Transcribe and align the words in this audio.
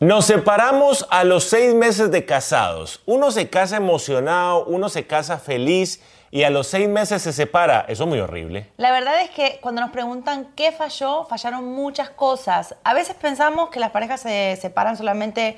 Nos 0.00 0.26
separamos 0.26 1.06
a 1.10 1.22
los 1.22 1.44
seis 1.44 1.72
meses 1.72 2.10
de 2.10 2.26
casados. 2.26 3.00
Uno 3.06 3.30
se 3.30 3.48
casa 3.48 3.76
emocionado, 3.76 4.64
uno 4.64 4.88
se 4.88 5.06
casa 5.06 5.38
feliz 5.38 6.02
y 6.32 6.42
a 6.42 6.50
los 6.50 6.66
seis 6.66 6.88
meses 6.88 7.22
se 7.22 7.32
separa. 7.32 7.84
Eso 7.88 8.02
es 8.02 8.08
muy 8.08 8.18
horrible. 8.18 8.66
La 8.76 8.90
verdad 8.90 9.20
es 9.22 9.30
que 9.30 9.60
cuando 9.62 9.80
nos 9.80 9.90
preguntan 9.90 10.48
qué 10.56 10.72
falló, 10.72 11.24
fallaron 11.26 11.64
muchas 11.72 12.10
cosas. 12.10 12.74
A 12.82 12.92
veces 12.92 13.14
pensamos 13.14 13.70
que 13.70 13.78
las 13.78 13.90
parejas 13.92 14.22
se 14.22 14.58
separan 14.60 14.96
solamente 14.96 15.56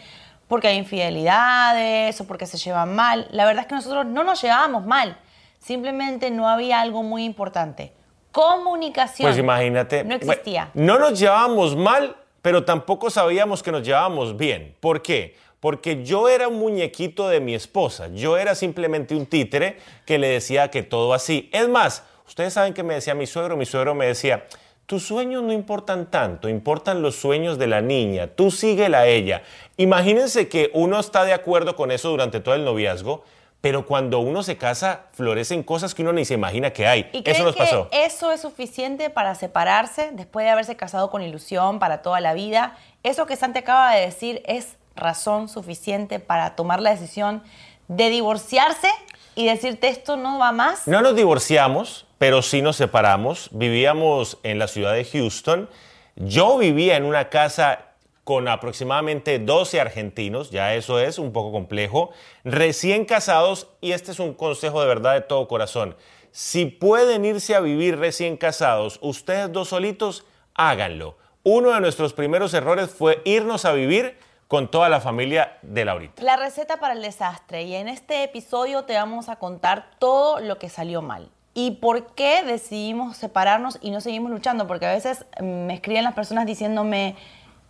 porque 0.48 0.68
hay 0.68 0.77
infidelidades 0.77 2.21
o 2.21 2.27
porque 2.27 2.45
se 2.45 2.59
llevan 2.59 2.95
mal. 2.95 3.27
La 3.30 3.46
verdad 3.46 3.62
es 3.62 3.68
que 3.68 3.75
nosotros 3.75 4.05
no 4.05 4.23
nos 4.23 4.43
llevábamos 4.43 4.84
mal. 4.84 5.16
Simplemente 5.61 6.30
no 6.30 6.46
había 6.46 6.82
algo 6.82 7.03
muy 7.03 7.25
importante. 7.25 7.95
Comunicación. 8.32 9.29
Pues 9.29 9.39
imagínate. 9.39 10.05
No 10.05 10.14
existía. 10.14 10.71
No 10.75 10.98
nos 10.98 11.18
llevábamos 11.18 11.75
mal, 11.75 12.16
pero 12.46 12.62
tampoco 12.62 13.10
sabíamos 13.10 13.60
que 13.60 13.72
nos 13.72 13.82
llevábamos 13.82 14.36
bien. 14.36 14.76
¿Por 14.79 15.02
qué? 15.02 15.34
Porque 15.58 16.04
yo 16.04 16.29
era 16.29 16.46
un 16.46 16.61
muñequito 16.61 17.29
de 17.29 17.40
mi 17.40 17.57
esposa. 17.57 18.07
Yo 18.14 18.36
era 18.38 18.54
simplemente 18.54 19.16
un 19.16 19.26
títere 19.26 19.79
que 20.04 20.16
le 20.16 20.29
decía 20.29 20.71
que 20.71 20.85
todo 20.85 21.12
así. 21.12 21.50
Es 21.52 21.68
más, 21.68 22.04
ustedes 22.24 22.52
saben 22.52 22.72
que 22.72 22.85
me 22.85 22.94
decía 22.94 23.16
mi 23.16 23.26
suegro. 23.26 23.57
Mi 23.57 23.66
suegro 23.66 23.96
me 23.96 24.07
decía, 24.07 24.46
tus 24.86 25.02
sueños 25.02 25.43
no 25.43 25.52
importan 25.52 26.08
tanto, 26.08 26.48
importan 26.48 27.02
los 27.02 27.16
sueños 27.16 27.58
de 27.58 27.66
la 27.66 27.80
niña. 27.80 28.29
Tú 28.29 28.52
síguela 28.52 29.00
a 29.00 29.07
ella. 29.08 29.43
Imagínense 29.76 30.49
que 30.49 30.71
uno 30.72 31.00
está 31.00 31.24
de 31.24 31.32
acuerdo 31.32 31.74
con 31.74 31.90
eso 31.90 32.10
durante 32.10 32.38
todo 32.38 32.55
el 32.55 32.64
noviazgo, 32.64 33.24
pero 33.66 33.84
cuando 33.84 34.20
uno 34.20 34.44
se 34.44 34.56
casa, 34.56 35.06
florecen 35.14 35.64
cosas 35.64 35.92
que 35.92 36.02
uno 36.02 36.12
ni 36.12 36.24
se 36.24 36.34
imagina 36.34 36.70
que 36.70 36.86
hay. 36.86 37.11
¿Y 37.12 37.28
eso 37.28 37.42
nos 37.42 37.56
que 37.56 37.64
pasó. 37.64 37.88
eso 37.91 38.30
es 38.30 38.41
suficiente 38.41 39.11
para 39.11 39.34
separarse 39.34 40.11
después 40.12 40.44
de 40.44 40.50
haberse 40.50 40.77
casado 40.77 41.11
con 41.11 41.20
ilusión 41.20 41.80
para 41.80 42.00
toda 42.00 42.20
la 42.20 42.33
vida? 42.33 42.78
Eso 43.02 43.27
que 43.27 43.34
Santi 43.34 43.58
acaba 43.58 43.92
de 43.92 44.02
decir 44.02 44.41
es 44.47 44.77
razón 44.94 45.48
suficiente 45.48 46.20
para 46.20 46.55
tomar 46.55 46.80
la 46.80 46.91
decisión 46.91 47.42
de 47.88 48.08
divorciarse 48.08 48.88
y 49.34 49.46
decirte 49.46 49.88
esto 49.88 50.16
no 50.16 50.38
va 50.38 50.52
más. 50.52 50.86
No 50.86 51.02
nos 51.02 51.16
divorciamos, 51.16 52.06
pero 52.19 52.42
sí 52.42 52.62
nos 52.62 52.76
separamos. 52.76 53.48
Vivíamos 53.50 54.38
en 54.44 54.60
la 54.60 54.69
ciudad 54.69 54.92
de 54.92 55.04
Houston. 55.04 55.69
Yo 56.14 56.56
vivía 56.56 56.96
en 56.96 57.02
una 57.02 57.30
casa 57.30 57.85
con 58.27 58.48
aproximadamente 58.48 59.38
12 59.38 59.80
argentinos, 59.80 60.50
ya 60.50 60.74
eso 60.74 60.98
es 60.98 61.20
un 61.20 61.32
poco 61.32 61.52
complejo, 61.52 62.10
recién 62.42 63.05
casados, 63.05 63.69
y 63.80 63.92
este 63.92 64.10
es 64.10 64.19
un 64.19 64.34
consejo 64.34 64.80
de 64.80 64.88
verdad 64.88 65.14
de 65.14 65.20
todo 65.20 65.46
corazón. 65.46 65.94
Si 66.32 66.66
pueden 66.66 67.24
irse 67.24 67.54
a 67.54 67.60
vivir 67.60 68.00
recién 68.00 68.36
casados, 68.36 68.98
ustedes 69.00 69.52
dos 69.52 69.69
solitos, 69.69 70.27
háganlo. 70.56 71.16
Uno 71.44 71.72
de 71.72 71.80
nuestros 71.80 72.14
primeros 72.14 72.52
errores 72.52 72.91
fue 72.91 73.22
irnos 73.24 73.64
a 73.64 73.70
vivir 73.70 74.19
con 74.48 74.72
toda 74.72 74.88
la 74.88 75.00
familia 75.00 75.58
de 75.62 75.84
Laurita. 75.84 76.20
La 76.20 76.34
receta 76.34 76.78
para 76.78 76.94
el 76.94 77.02
desastre. 77.02 77.62
Y 77.62 77.77
en 77.77 77.86
este 77.86 78.24
episodio 78.24 78.82
te 78.86 78.94
vamos 78.94 79.28
a 79.28 79.36
contar 79.36 79.91
todo 80.00 80.41
lo 80.41 80.58
que 80.58 80.69
salió 80.69 81.00
mal. 81.00 81.30
Y 81.54 81.77
por 81.77 82.14
qué 82.16 82.42
decidimos 82.42 83.16
separarnos 83.16 83.78
y 83.80 83.91
no 83.92 84.00
seguimos 84.00 84.32
luchando. 84.32 84.66
Porque 84.66 84.86
a 84.86 84.92
veces 84.92 85.27
me 85.41 85.74
escriben 85.74 86.02
las 86.02 86.14
personas 86.14 86.44
diciéndome, 86.44 87.14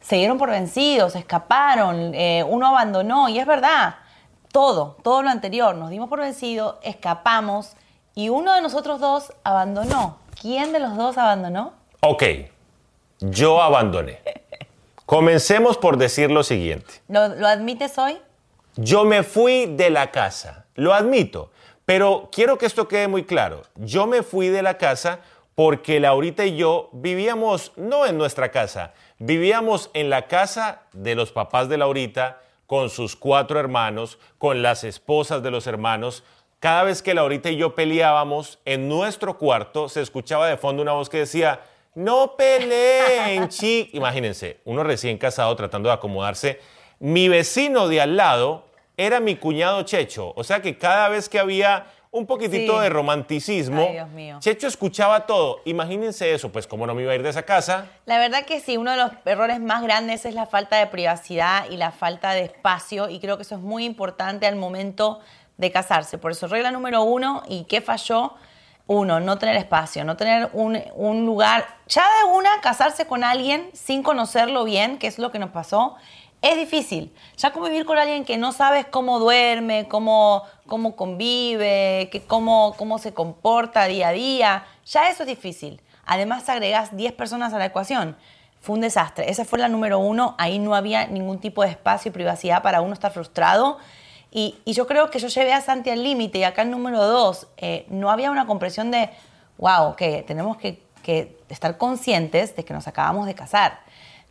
se 0.01 0.17
dieron 0.17 0.39
por 0.39 0.51
vencidos, 0.51 1.17
escaparon, 1.17 2.15
eh, 2.15 2.45
uno 2.49 2.67
abandonó. 2.67 3.29
Y 3.29 3.39
es 3.39 3.47
verdad, 3.47 3.97
todo, 4.53 4.97
todo 5.03 5.23
lo 5.23 5.31
anterior. 5.31 5.75
Nos 5.75 5.91
dimos 5.91 6.09
por 6.09 6.21
vencidos, 6.21 6.77
escapamos 6.83 7.73
y 8.15 8.29
uno 8.29 8.55
de 8.55 8.61
nosotros 8.61 9.01
dos 9.01 9.33
abandonó. 9.45 10.19
¿Quién 10.41 10.73
de 10.73 10.79
los 10.79 10.97
dos 10.97 11.19
abandonó? 11.19 11.73
Ok, 12.01 12.23
yo 13.21 13.61
abandoné. 13.63 14.21
Comencemos 15.07 15.79
por 15.79 15.97
decir 15.99 16.31
lo 16.31 16.43
siguiente. 16.43 17.03
¿Lo, 17.09 17.29
lo 17.29 17.47
admites 17.47 17.97
hoy? 17.99 18.19
Yo 18.77 19.05
me 19.05 19.23
fui 19.23 19.67
de 19.67 19.91
la 19.91 20.11
casa, 20.11 20.67
lo 20.75 20.93
admito, 20.93 21.51
pero 21.87 22.29
quiero 22.31 22.59
que 22.59 22.67
esto 22.67 22.89
quede 22.89 23.09
muy 23.09 23.25
claro. 23.25 23.63
Yo 23.77 24.07
me 24.07 24.23
fui 24.23 24.49
de 24.49 24.63
la 24.63 24.77
casa 24.77 25.21
porque 25.57 26.01
Laurita 26.01 26.45
y 26.45 26.55
yo 26.55 26.91
vivíamos 26.93 27.73
no 27.77 28.07
en 28.07 28.19
nuestra 28.19 28.53
casa, 28.53 28.93
vivíamos 29.19 29.91
en 29.95 30.11
la 30.11 30.29
casa 30.29 30.83
de 30.93 31.15
los 31.15 31.33
papás 31.33 31.71
de 31.71 31.79
Laurita, 31.79 32.43
con 32.67 32.91
sus 32.91 33.17
cuatro 33.17 33.59
hermanos, 33.59 34.19
con 34.37 34.61
las 34.61 34.85
esposas 34.85 35.43
de 35.43 35.51
los 35.51 35.67
hermanos. 35.67 36.25
Cada 36.61 36.83
vez 36.83 37.01
que 37.01 37.15
Laurita 37.15 37.51
y 37.51 37.57
yo 37.57 37.75
peleábamos, 37.75 38.59
en 38.67 38.87
nuestro 38.87 39.39
cuarto 39.39 39.89
se 39.89 40.03
escuchaba 40.03 40.47
de 40.47 40.59
fondo 40.59 40.83
una 40.83 40.93
voz 40.93 41.09
que 41.09 41.19
decía, 41.19 41.61
no 41.95 42.37
peleen, 42.37 43.49
chi. 43.49 43.89
Imagínense, 43.95 44.61
uno 44.67 44.85
recién 44.85 45.17
casado 45.17 45.57
tratando 45.57 45.89
de 45.89 45.95
acomodarse. 45.95 46.61
Mi 46.99 47.29
vecino 47.29 47.89
de 47.89 48.03
al 48.03 48.17
lado 48.19 48.67
era 48.99 49.21
mi 49.21 49.37
cuñado 49.37 49.83
Checho. 49.85 50.35
O 50.37 50.45
sea 50.45 50.61
que 50.61 50.77
cada 50.77 51.09
vez 51.09 51.31
que 51.31 51.39
había 51.39 51.87
un 52.17 52.27
poquitito 52.27 52.75
Sí. 52.77 52.83
de 52.83 52.89
romanticismo, 52.89 53.83
Ay, 53.87 53.93
Dios 53.93 54.09
mío. 54.11 54.37
Checho 54.41 54.67
escuchaba 54.67 55.27
todo. 55.27 55.61
Imagínense 55.65 56.33
eso, 56.35 56.51
pues 56.51 56.67
cómo 56.67 56.87
no 56.87 56.95
me 56.95 57.03
iba 57.03 57.13
a 57.13 57.15
ir 57.15 57.23
de 57.23 57.31
esa 57.31 57.43
casa. 57.45 57.87
La 58.05 58.19
verdad 58.19 58.45
que 58.45 58.61
sí, 58.61 58.77
uno 58.77 58.91
de 58.93 58.97
los 58.97 59.11
errores 59.25 59.61
más 59.61 59.83
grandes 59.83 60.25
es 60.25 60.35
la 60.35 60.47
falta 60.47 60.77
de 60.77 60.87
privacidad 60.87 61.67
y 61.71 61.77
la 61.77 61.91
falta 61.93 62.33
de 62.33 62.45
espacio 62.45 63.09
y 63.09 63.21
creo 63.21 63.37
que 63.37 63.43
eso 63.43 63.55
es 63.57 63.61
muy 63.61 63.85
importante 63.85 64.47
al 64.47 64.57
momento 64.57 65.21
de 65.57 65.71
casarse. 65.71 66.19
Por 66.19 66.33
eso, 66.33 66.47
regla 66.49 66.71
número 66.71 67.03
uno, 67.03 67.43
¿y 67.49 67.65
qué 67.65 67.81
falló? 67.81 68.35
Uno, 68.89 69.19
no 69.19 69.37
tener 69.39 69.57
espacio, 69.57 70.05
no 70.05 70.17
tener 70.17 70.49
un, 70.53 70.81
un 70.95 71.27
lugar. 71.27 71.67
Ya 71.89 72.03
de 72.23 72.31
una, 72.33 72.61
casarse 72.61 73.07
con 73.07 73.25
alguien 73.25 73.69
sin 73.73 74.03
conocerlo 74.05 74.63
bien, 74.65 74.99
que 74.99 75.09
es 75.09 75.19
lo 75.19 75.33
que 75.33 75.41
nos 75.41 75.51
pasó, 75.51 75.97
es 76.51 76.57
difícil. 76.57 77.13
Ya 77.37 77.53
convivir 77.53 77.85
con 77.85 77.99
alguien 77.99 78.25
que 78.25 78.37
no 78.37 78.53
sabes 78.53 78.87
cómo 78.87 79.19
duerme, 79.19 79.89
cómo, 79.89 80.43
cómo 80.67 80.95
convive, 80.95 82.09
que, 82.13 82.23
cómo, 82.23 82.75
cómo 82.77 82.99
se 82.99 83.13
comporta 83.13 83.87
día 83.87 84.09
a 84.09 84.13
día, 84.13 84.65
ya 84.85 85.09
eso 85.09 85.25
es 85.25 85.29
difícil. 85.29 85.81
Además, 86.05 86.49
agregás 86.49 86.97
10 86.97 87.13
personas 87.15 87.53
a 87.53 87.59
la 87.59 87.67
ecuación. 87.67 88.17
Fue 88.61 88.75
un 88.75 88.81
desastre. 88.81 89.29
Esa 89.31 89.45
fue 89.45 89.59
la 89.59 89.69
número 89.69 89.99
uno. 89.99 90.35
Ahí 90.39 90.59
no 90.59 90.75
había 90.75 91.07
ningún 91.07 91.41
tipo 91.41 91.63
de 91.63 91.71
espacio 91.71 92.11
y 92.11 92.13
privacidad 92.13 92.63
para 92.63 92.81
uno 92.81 92.93
estar 92.93 93.13
frustrado. 93.13 93.79
Y, 94.31 94.57
yo 94.67 94.87
creo 94.87 95.11
que 95.11 95.19
yo 95.19 95.29
llevé 95.29 95.53
a 95.53 95.61
Santi 95.61 95.91
al 95.91 96.03
límite. 96.03 96.39
Y 96.39 96.45
acá 96.45 96.63
el 96.63 96.71
número 96.71 97.05
dos, 97.05 97.49
eh, 97.57 97.87
no 97.89 98.11
había 98.11 98.31
una 98.31 98.47
comprensión 98.47 98.91
de, 98.93 99.11
wow, 99.59 99.97
que 99.97 100.23
tenemos 100.23 100.57
que 100.57 100.87
estar 101.49 101.77
conscientes 101.77 102.55
de 102.55 102.65
que 102.65 102.73
nos 102.73 102.87
acabamos 102.87 103.27
de 103.27 103.35
casar. 103.35 103.81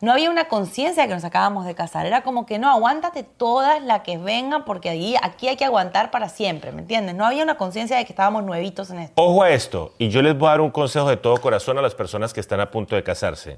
No 0.05 0.11
había 0.11 0.29
una 0.29 0.45
conciencia 0.45 1.01
de 1.01 1.09
que 1.09 1.15
nos 1.15 1.23
acabamos 1.23 1.65
de 1.65 1.73
casar. 1.73 2.05
Era 2.05 2.21
como 2.21 2.45
que 2.45 2.59
no, 2.59 2.69
aguántate 2.69 3.23
todas 3.23 3.81
las 3.81 4.01
que 4.01 4.19
vengan 4.19 4.63
porque 4.63 5.17
aquí 5.23 5.47
hay 5.47 5.55
que 5.55 5.65
aguantar 5.65 6.11
para 6.11 6.29
siempre, 6.29 6.71
¿me 6.71 6.81
entiendes? 6.81 7.15
No 7.15 7.25
había 7.25 7.41
una 7.41 7.57
conciencia 7.57 7.97
de 7.97 8.05
que 8.05 8.13
estábamos 8.13 8.43
nuevitos 8.43 8.91
en 8.91 8.99
esto. 8.99 9.19
Ojo 9.19 9.41
a 9.41 9.49
esto, 9.49 9.95
y 9.97 10.09
yo 10.09 10.21
les 10.21 10.37
voy 10.37 10.45
a 10.45 10.51
dar 10.51 10.61
un 10.61 10.69
consejo 10.69 11.09
de 11.09 11.17
todo 11.17 11.37
corazón 11.37 11.79
a 11.79 11.81
las 11.81 11.95
personas 11.95 12.33
que 12.33 12.39
están 12.39 12.59
a 12.59 12.69
punto 12.69 12.95
de 12.95 13.01
casarse. 13.01 13.57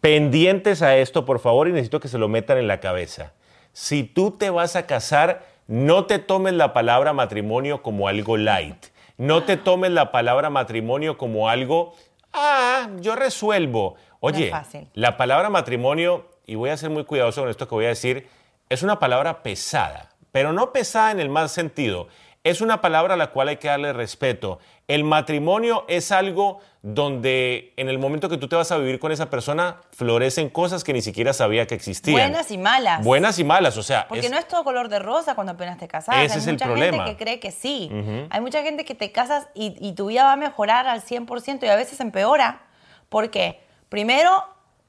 Pendientes 0.00 0.80
a 0.80 0.96
esto, 0.96 1.26
por 1.26 1.40
favor, 1.40 1.68
y 1.68 1.72
necesito 1.72 2.00
que 2.00 2.08
se 2.08 2.16
lo 2.16 2.26
metan 2.26 2.56
en 2.56 2.66
la 2.66 2.80
cabeza. 2.80 3.34
Si 3.74 4.02
tú 4.02 4.30
te 4.30 4.48
vas 4.48 4.76
a 4.76 4.86
casar, 4.86 5.44
no 5.66 6.06
te 6.06 6.18
tomes 6.18 6.54
la 6.54 6.72
palabra 6.72 7.12
matrimonio 7.12 7.82
como 7.82 8.08
algo 8.08 8.38
light. 8.38 8.86
No 9.18 9.42
te 9.42 9.58
tomes 9.58 9.90
la 9.90 10.10
palabra 10.10 10.48
matrimonio 10.48 11.18
como 11.18 11.50
algo, 11.50 11.92
ah, 12.32 12.88
yo 13.00 13.14
resuelvo. 13.14 13.96
Oye, 14.20 14.46
es 14.46 14.50
fácil. 14.50 14.88
la 14.94 15.16
palabra 15.16 15.50
matrimonio, 15.50 16.28
y 16.46 16.54
voy 16.54 16.70
a 16.70 16.76
ser 16.76 16.90
muy 16.90 17.04
cuidadoso 17.04 17.40
con 17.42 17.50
esto 17.50 17.66
que 17.68 17.74
voy 17.74 17.86
a 17.86 17.88
decir, 17.88 18.28
es 18.68 18.82
una 18.82 18.98
palabra 18.98 19.42
pesada, 19.42 20.10
pero 20.32 20.52
no 20.52 20.72
pesada 20.72 21.10
en 21.10 21.20
el 21.20 21.28
mal 21.28 21.48
sentido. 21.48 22.08
Es 22.42 22.62
una 22.62 22.80
palabra 22.80 23.14
a 23.14 23.16
la 23.18 23.32
cual 23.32 23.48
hay 23.48 23.56
que 23.58 23.68
darle 23.68 23.92
respeto. 23.92 24.60
El 24.88 25.04
matrimonio 25.04 25.84
es 25.88 26.10
algo 26.10 26.60
donde 26.80 27.74
en 27.76 27.88
el 27.90 27.98
momento 27.98 28.28
que 28.30 28.38
tú 28.38 28.48
te 28.48 28.56
vas 28.56 28.72
a 28.72 28.78
vivir 28.78 28.98
con 28.98 29.12
esa 29.12 29.28
persona, 29.28 29.76
florecen 29.92 30.48
cosas 30.48 30.82
que 30.82 30.92
ni 30.94 31.02
siquiera 31.02 31.32
sabía 31.34 31.66
que 31.66 31.74
existían. 31.74 32.14
Buenas 32.16 32.50
y 32.50 32.56
malas. 32.58 33.04
Buenas 33.04 33.38
y 33.38 33.44
malas, 33.44 33.76
o 33.76 33.82
sea, 33.82 34.08
Porque 34.08 34.26
es- 34.26 34.32
no 34.32 34.38
es 34.38 34.48
todo 34.48 34.64
color 34.64 34.88
de 34.88 34.98
rosa 34.98 35.34
cuando 35.34 35.52
apenas 35.52 35.76
te 35.78 35.86
casas. 35.86 36.14
Ese 36.16 36.32
Hay 36.34 36.38
es 36.38 36.46
el 36.46 36.54
mucha 36.54 36.64
problema. 36.64 37.04
gente 37.04 37.16
que 37.18 37.24
cree 37.24 37.40
que 37.40 37.50
sí. 37.50 37.90
Hay 38.30 38.40
mucha 38.40 38.62
gente 38.62 38.84
que 38.86 38.94
te 38.94 39.12
casas 39.12 39.48
y, 39.54 39.76
y 39.78 39.92
tu 39.94 40.06
vida 40.06 40.24
va 40.24 40.32
a 40.32 40.36
mejorar 40.36 40.86
al 40.86 41.02
100% 41.02 41.64
y 41.66 41.68
a 41.68 41.76
veces 41.76 42.00
empeora. 42.00 42.62
¿Por 43.10 43.30
qué? 43.30 43.60
Primero, 43.90 44.44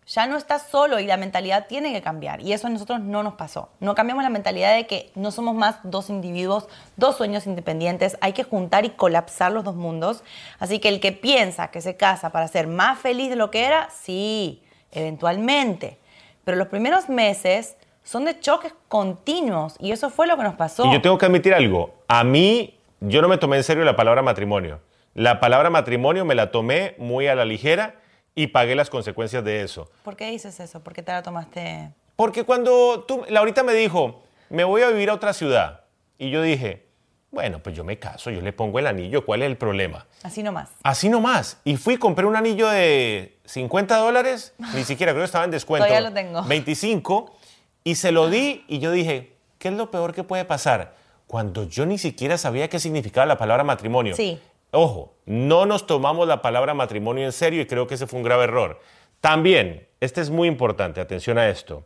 ya 0.05 0.27
no 0.27 0.37
estás 0.37 0.67
solo 0.69 0.99
y 0.99 1.05
la 1.05 1.17
mentalidad 1.17 1.65
tiene 1.67 1.91
que 1.91 2.03
cambiar. 2.03 2.39
Y 2.41 2.53
eso 2.53 2.67
a 2.67 2.69
nosotros 2.69 2.99
no 2.99 3.23
nos 3.23 3.33
pasó. 3.33 3.69
No 3.79 3.95
cambiamos 3.95 4.23
la 4.23 4.29
mentalidad 4.29 4.75
de 4.75 4.85
que 4.85 5.11
no 5.15 5.31
somos 5.31 5.55
más 5.55 5.77
dos 5.83 6.11
individuos, 6.11 6.67
dos 6.97 7.17
sueños 7.17 7.47
independientes. 7.47 8.15
Hay 8.21 8.33
que 8.33 8.43
juntar 8.43 8.85
y 8.85 8.91
colapsar 8.91 9.51
los 9.51 9.63
dos 9.63 9.75
mundos. 9.75 10.23
Así 10.59 10.77
que 10.77 10.87
el 10.87 10.99
que 10.99 11.11
piensa 11.13 11.69
que 11.71 11.81
se 11.81 11.97
casa 11.97 12.31
para 12.31 12.47
ser 12.47 12.67
más 12.67 12.99
feliz 12.99 13.31
de 13.31 13.35
lo 13.35 13.49
que 13.49 13.65
era, 13.65 13.89
sí, 13.89 14.61
eventualmente. 14.91 15.97
Pero 16.43 16.57
los 16.57 16.67
primeros 16.67 17.09
meses 17.09 17.75
son 18.03 18.25
de 18.25 18.39
choques 18.39 18.75
continuos 18.87 19.77
y 19.79 19.91
eso 19.93 20.11
fue 20.11 20.27
lo 20.27 20.37
que 20.37 20.43
nos 20.43 20.55
pasó. 20.55 20.85
Y 20.85 20.93
yo 20.93 21.01
tengo 21.01 21.17
que 21.17 21.25
admitir 21.25 21.55
algo. 21.55 21.95
A 22.07 22.23
mí, 22.23 22.77
yo 22.99 23.23
no 23.23 23.27
me 23.27 23.39
tomé 23.39 23.57
en 23.57 23.63
serio 23.63 23.83
la 23.83 23.95
palabra 23.95 24.21
matrimonio. 24.21 24.79
La 25.15 25.39
palabra 25.39 25.71
matrimonio 25.71 26.23
me 26.23 26.35
la 26.35 26.51
tomé 26.51 26.93
muy 26.99 27.27
a 27.27 27.33
la 27.33 27.45
ligera 27.45 28.00
y 28.35 28.47
pagué 28.47 28.75
las 28.75 28.89
consecuencias 28.89 29.43
de 29.43 29.61
eso. 29.61 29.89
¿Por 30.03 30.15
qué 30.15 30.31
dices 30.31 30.59
eso? 30.59 30.81
¿Por 30.81 30.93
qué 30.93 31.03
te 31.03 31.11
la 31.11 31.23
tomaste? 31.23 31.91
Porque 32.15 32.43
cuando 32.43 33.03
tú, 33.07 33.25
Laurita 33.29 33.63
me 33.63 33.73
dijo, 33.73 34.23
me 34.49 34.63
voy 34.63 34.81
a 34.83 34.89
vivir 34.89 35.09
a 35.09 35.13
otra 35.13 35.33
ciudad, 35.33 35.81
y 36.17 36.29
yo 36.29 36.41
dije, 36.41 36.85
bueno, 37.31 37.63
pues 37.63 37.75
yo 37.75 37.83
me 37.83 37.97
caso, 37.97 38.29
yo 38.29 38.41
le 38.41 38.53
pongo 38.53 38.77
el 38.77 38.87
anillo, 38.87 39.25
¿cuál 39.25 39.41
es 39.41 39.47
el 39.47 39.57
problema? 39.57 40.05
Así 40.21 40.43
nomás. 40.43 40.69
Así 40.83 41.09
nomás. 41.09 41.57
Y 41.63 41.77
fui, 41.77 41.97
compré 41.97 42.25
un 42.25 42.35
anillo 42.35 42.69
de 42.69 43.39
50 43.45 43.97
dólares, 43.97 44.53
ni 44.75 44.83
siquiera 44.83 45.13
creo 45.13 45.21
que 45.21 45.25
estaba 45.25 45.45
en 45.45 45.51
descuento. 45.51 45.85
Todavía 45.85 46.09
lo 46.09 46.13
tengo. 46.13 46.43
25, 46.43 47.35
y 47.83 47.95
se 47.95 48.11
lo 48.11 48.29
di, 48.29 48.65
y 48.67 48.79
yo 48.79 48.91
dije, 48.91 49.35
¿qué 49.57 49.69
es 49.69 49.73
lo 49.73 49.89
peor 49.89 50.13
que 50.13 50.23
puede 50.23 50.45
pasar? 50.45 50.95
Cuando 51.25 51.63
yo 51.63 51.85
ni 51.85 51.97
siquiera 51.97 52.37
sabía 52.37 52.69
qué 52.69 52.79
significaba 52.79 53.25
la 53.25 53.37
palabra 53.37 53.63
matrimonio. 53.63 54.15
Sí. 54.15 54.39
Ojo, 54.71 55.15
no 55.25 55.65
nos 55.65 55.85
tomamos 55.85 56.27
la 56.27 56.41
palabra 56.41 56.73
matrimonio 56.73 57.25
en 57.25 57.31
serio 57.31 57.61
y 57.61 57.65
creo 57.67 57.87
que 57.87 57.95
ese 57.95 58.07
fue 58.07 58.19
un 58.19 58.23
grave 58.25 58.45
error. 58.45 58.79
También, 59.19 59.87
este 59.99 60.21
es 60.21 60.29
muy 60.29 60.47
importante, 60.47 61.01
atención 61.01 61.37
a 61.37 61.49
esto. 61.49 61.83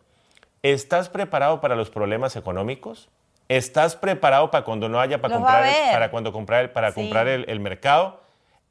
¿Estás 0.62 1.10
preparado 1.10 1.62
para 1.62 1.76
los 1.76 1.90
problemas 1.90 2.36
económicos? 2.36 3.10
¿Estás 3.50 3.96
preparado 3.96 4.50
para 4.52 4.64
cuando 4.66 4.88
no 4.90 5.00
haya 5.00 5.20
para 5.22 5.34
Los 5.36 5.44
comprar, 5.44 5.66
el- 5.66 5.92
para 5.92 6.12
cuando 6.12 6.32
comprar, 6.32 6.74
para 6.74 6.90
Sí. 6.90 6.96
comprar 6.96 7.28
el, 7.28 7.46
el 7.50 7.60
mercado? 7.60 8.22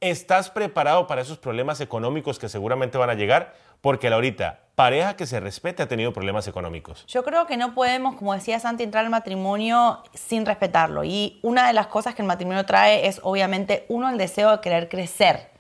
¿Estás 0.00 0.50
preparado 0.50 1.06
para 1.06 1.23
esos 1.23 1.38
problemas 1.38 1.81
económicos 1.81 2.38
que 2.38 2.49
seguramente 2.49 2.99
van 2.99 3.11
a 3.11 3.14
llegar? 3.14 3.55
Porque 3.81 4.08
ahorita, 4.08 4.61
pareja 4.75 5.17
que 5.17 5.26
se 5.26 5.41
respete 5.41 5.82
ha 5.82 5.88
tenido 5.88 6.12
problemas 6.12 6.46
económicos. 6.49 7.06
Yo 7.06 7.23
creo 7.23 7.46
que 7.46 7.56
no 7.56 7.75
podemos, 7.75 8.17
como 8.17 8.35
decía 8.35 8.58
Santi, 8.61 8.82
entrar 8.82 9.05
al 9.05 9.11
matrimonio 9.11 10.02
sin 10.12 10.44
respetarlo. 10.44 11.05
Y 11.05 11.38
una 11.43 11.67
de 11.67 11.73
las 11.73 11.87
cosas 11.87 12.14
que 12.14 12.23
el 12.23 12.29
matrimonio 12.29 12.67
trae 12.67 13.06
es, 13.06 13.20
obviamente, 13.23 13.87
uno, 13.88 14.08
el 14.11 14.19
deseo 14.19 14.50
de 14.50 14.61
querer 14.61 14.88
crecer. 14.88 15.50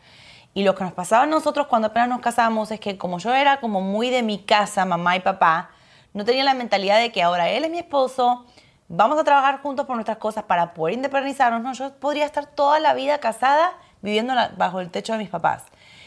Y 0.52 0.62
lo 0.62 0.74
que 0.74 0.84
nos 0.84 0.92
pasaba 0.92 1.24
a 1.24 1.26
nosotros 1.26 1.66
cuando 1.66 1.88
apenas 1.88 2.08
nos 2.08 2.20
casamos 2.20 2.70
es 2.70 2.80
que 2.80 2.96
como 2.96 3.18
yo 3.18 3.34
era 3.34 3.60
como 3.60 3.80
muy 3.80 4.10
de 4.10 4.22
mi 4.22 4.38
casa, 4.38 4.84
mamá 4.84 5.16
y 5.16 5.20
papá, 5.20 5.70
no 6.12 6.24
tenía 6.24 6.44
la 6.44 6.54
mentalidad 6.54 7.00
de 7.00 7.10
que 7.12 7.22
ahora 7.22 7.48
él 7.50 7.64
es 7.64 7.70
mi 7.70 7.78
esposo, 7.78 8.46
vamos 8.88 9.18
a 9.18 9.24
trabajar 9.24 9.62
juntos 9.62 9.86
por 9.86 9.96
nuestras 9.96 10.18
cosas 10.18 10.44
para 10.44 10.72
poder 10.72 10.94
independizarnos. 10.94 11.60
No, 11.60 11.72
yo 11.72 11.94
podría 11.94 12.24
estar 12.24 12.46
toda 12.46 12.78
la 12.78 12.94
vida 12.94 13.18
casada 13.18 13.72
viviendo 14.04 14.34
la- 14.34 14.52
bajo 14.56 14.80
el 14.80 14.90
techo 14.90 15.12
de 15.14 15.18
mis 15.18 15.28
papás. 15.30 15.64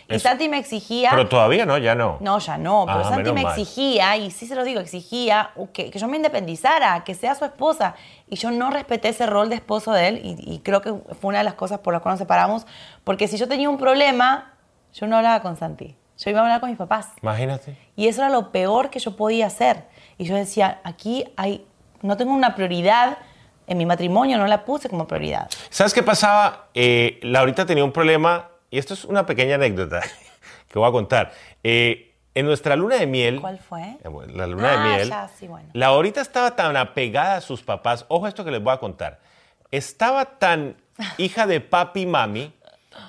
Y 0.10 0.16
Eso- 0.16 0.30
Santi 0.30 0.48
me 0.48 0.58
exigía... 0.58 1.10
Pero 1.10 1.28
todavía 1.28 1.66
no, 1.66 1.78
ya 1.78 1.94
no. 1.94 2.18
No, 2.22 2.40
ya 2.40 2.58
no, 2.58 2.86
pero 2.86 3.00
Ah, 3.00 3.10
Santi 3.10 3.34
me 3.34 3.44
mal. 3.44 3.52
exigía, 3.60 4.16
y 4.16 4.32
sí 4.32 4.48
se 4.48 4.56
lo 4.56 4.64
digo, 4.64 4.80
exigía 4.80 5.50
que, 5.74 5.90
que 5.92 6.00
yo 6.00 6.08
me 6.08 6.16
independizara, 6.16 7.04
que 7.04 7.14
sea 7.14 7.36
su 7.36 7.44
esposa. 7.44 7.96
Y 8.30 8.38
yo 8.38 8.50
no 8.52 8.70
respeté 8.70 9.10
ese 9.10 9.26
rol 9.26 9.50
de 9.50 9.56
esposo 9.56 9.92
de 9.92 10.08
él, 10.08 10.22
y, 10.24 10.38
y 10.54 10.60
creo 10.60 10.82
que 10.82 10.94
fue 10.94 11.28
una 11.30 11.40
de 11.40 11.44
las 11.44 11.56
cosas 11.56 11.80
por 11.80 11.92
las 11.94 12.02
cuales 12.02 12.20
nos 12.22 12.26
separamos, 12.26 12.66
porque 13.04 13.28
si 13.28 13.36
yo 13.38 13.50
tenía 13.50 13.70
un 13.70 13.78
problema, 13.78 14.54
yo 14.94 15.08
no 15.08 15.18
hablaba 15.18 15.42
con 15.42 15.58
Santi, 15.58 15.98
yo 16.20 16.30
iba 16.32 16.40
a 16.40 16.44
hablar 16.44 16.62
con 16.62 16.70
mis 16.70 16.78
papás. 16.80 17.10
Imagínate. 17.22 17.78
Y 17.98 18.08
eso 18.08 18.22
era 18.22 18.30
lo 18.30 18.52
peor 18.54 18.90
que 18.90 19.00
yo 19.00 19.18
podía 19.18 19.48
hacer. 19.48 19.84
Y 20.18 20.24
yo 20.24 20.36
decía, 20.36 20.80
aquí 20.86 21.26
hay, 21.36 21.68
no 22.02 22.16
tengo 22.16 22.32
una 22.32 22.56
prioridad, 22.56 23.18
en 23.68 23.78
mi 23.78 23.86
matrimonio 23.86 24.38
no 24.38 24.48
la 24.48 24.66
puse 24.66 24.90
como 24.90 25.06
prioridad. 25.08 25.50
¿Sabes 25.70 25.94
qué 25.94 26.02
pasaba? 26.04 26.70
Eh, 26.74 27.20
Laurita 27.22 27.66
tenía 27.66 27.84
un 27.84 27.92
problema, 27.92 28.50
y 28.72 28.80
esto 28.80 28.94
es 28.94 29.06
una 29.06 29.26
pequeña 29.26 29.56
anécdota 29.56 30.02
que 30.70 30.80
voy 30.80 30.88
a 30.88 30.92
contar. 30.92 31.32
Eh, 31.64 32.16
en 32.34 32.46
nuestra 32.46 32.76
luna 32.76 32.98
de 32.98 33.08
miel. 33.08 33.42
¿Cuál 33.42 33.58
fue? 33.60 33.82
Eh, 33.82 34.10
La 34.34 34.46
luna 34.48 34.70
Ah, 34.74 34.78
de 34.90 34.96
miel. 34.96 35.10
ya, 35.10 35.28
sí, 35.28 35.48
bueno. 35.48 35.70
Laurita 35.74 36.22
estaba 36.22 36.56
tan 36.56 36.78
apegada 36.78 37.38
a 37.38 37.42
sus 37.42 37.64
papás. 37.64 38.06
Ojo 38.10 38.28
esto 38.28 38.46
que 38.46 38.52
les 38.52 38.62
voy 38.64 38.74
a 38.74 38.78
contar. 38.78 39.20
Estaba 39.72 40.26
tan 40.38 40.78
hija 41.18 41.46
de 41.48 41.62
papi 41.62 42.02
y 42.02 42.06
mami 42.06 42.54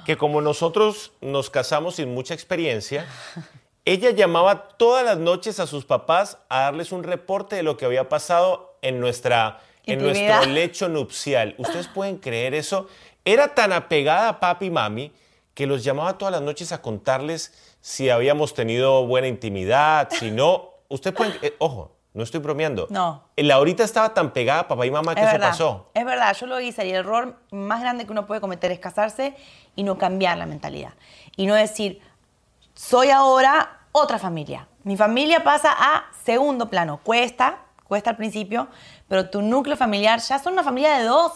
que 0.04 0.16
como 0.16 0.40
nosotros 0.40 1.12
nos 1.20 1.48
casamos 1.50 1.96
sin 1.96 2.12
mucha 2.14 2.34
experiencia, 2.34 3.06
ella 3.86 4.10
llamaba 4.10 4.68
todas 4.76 5.02
las 5.04 5.16
noches 5.18 5.60
a 5.60 5.66
sus 5.66 5.84
papás 5.86 6.38
a 6.50 6.60
darles 6.62 6.92
un 6.92 7.04
reporte 7.04 7.56
de 7.56 7.62
lo 7.62 7.76
que 7.78 7.86
había 7.86 8.08
pasado 8.08 8.76
en, 8.82 9.00
nuestra, 9.00 9.60
en 9.92 10.02
nuestro 10.02 10.46
lecho 10.46 10.88
nupcial. 10.88 11.54
¿Ustedes 11.58 11.88
pueden 11.88 12.18
creer 12.18 12.54
eso? 12.54 12.88
Era 13.24 13.54
tan 13.54 13.72
apegada 13.72 14.28
a 14.28 14.40
papi 14.40 14.66
y 14.66 14.70
mami 14.70 15.12
que 15.54 15.66
los 15.66 15.82
llamaba 15.82 16.16
todas 16.18 16.32
las 16.32 16.42
noches 16.42 16.72
a 16.72 16.80
contarles 16.80 17.76
si 17.80 18.10
habíamos 18.10 18.54
tenido 18.54 19.06
buena 19.06 19.26
intimidad, 19.28 20.08
si 20.10 20.30
no. 20.30 20.70
Usted 20.88 21.12
puede, 21.12 21.34
eh, 21.42 21.54
ojo, 21.58 21.92
no 22.14 22.22
estoy 22.22 22.40
bromeando. 22.40 22.86
No. 22.90 23.24
Laurita 23.36 23.84
estaba 23.84 24.14
tan 24.14 24.32
pegada 24.32 24.60
a 24.60 24.68
papá 24.68 24.86
y 24.86 24.90
mamá 24.90 25.14
que 25.14 25.20
Es 25.20 25.26
eso 25.26 25.32
verdad, 25.32 25.48
pasó. 25.50 25.90
Es 25.94 26.04
verdad, 26.04 26.36
yo 26.36 26.46
lo 26.46 26.60
hice 26.60 26.86
y 26.86 26.90
el 26.90 26.96
error 26.96 27.36
más 27.50 27.80
grande 27.80 28.06
que 28.06 28.12
uno 28.12 28.26
puede 28.26 28.40
cometer 28.40 28.72
es 28.72 28.78
casarse 28.78 29.34
y 29.76 29.82
no 29.82 29.98
cambiar 29.98 30.38
la 30.38 30.46
mentalidad. 30.46 30.92
Y 31.36 31.46
no 31.46 31.54
decir, 31.54 32.00
soy 32.74 33.10
ahora 33.10 33.80
otra 33.92 34.18
familia. 34.18 34.68
Mi 34.84 34.96
familia 34.96 35.44
pasa 35.44 35.74
a 35.76 36.06
segundo 36.24 36.70
plano. 36.70 37.00
Cuesta, 37.02 37.58
cuesta 37.88 38.10
al 38.10 38.16
principio, 38.16 38.68
pero 39.08 39.30
tu 39.30 39.42
núcleo 39.42 39.76
familiar 39.76 40.20
ya 40.20 40.38
son 40.38 40.52
una 40.52 40.62
familia 40.62 40.98
de 40.98 41.04
dos. 41.04 41.32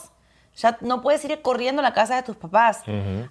Ya 0.55 0.77
no 0.83 1.01
puedes 1.01 1.25
ir 1.25 1.41
corriendo 1.41 1.81
a 1.81 1.83
la 1.83 1.95
casa 1.95 2.15
de 2.15 2.23
tus 2.23 2.37
papás 2.37 2.83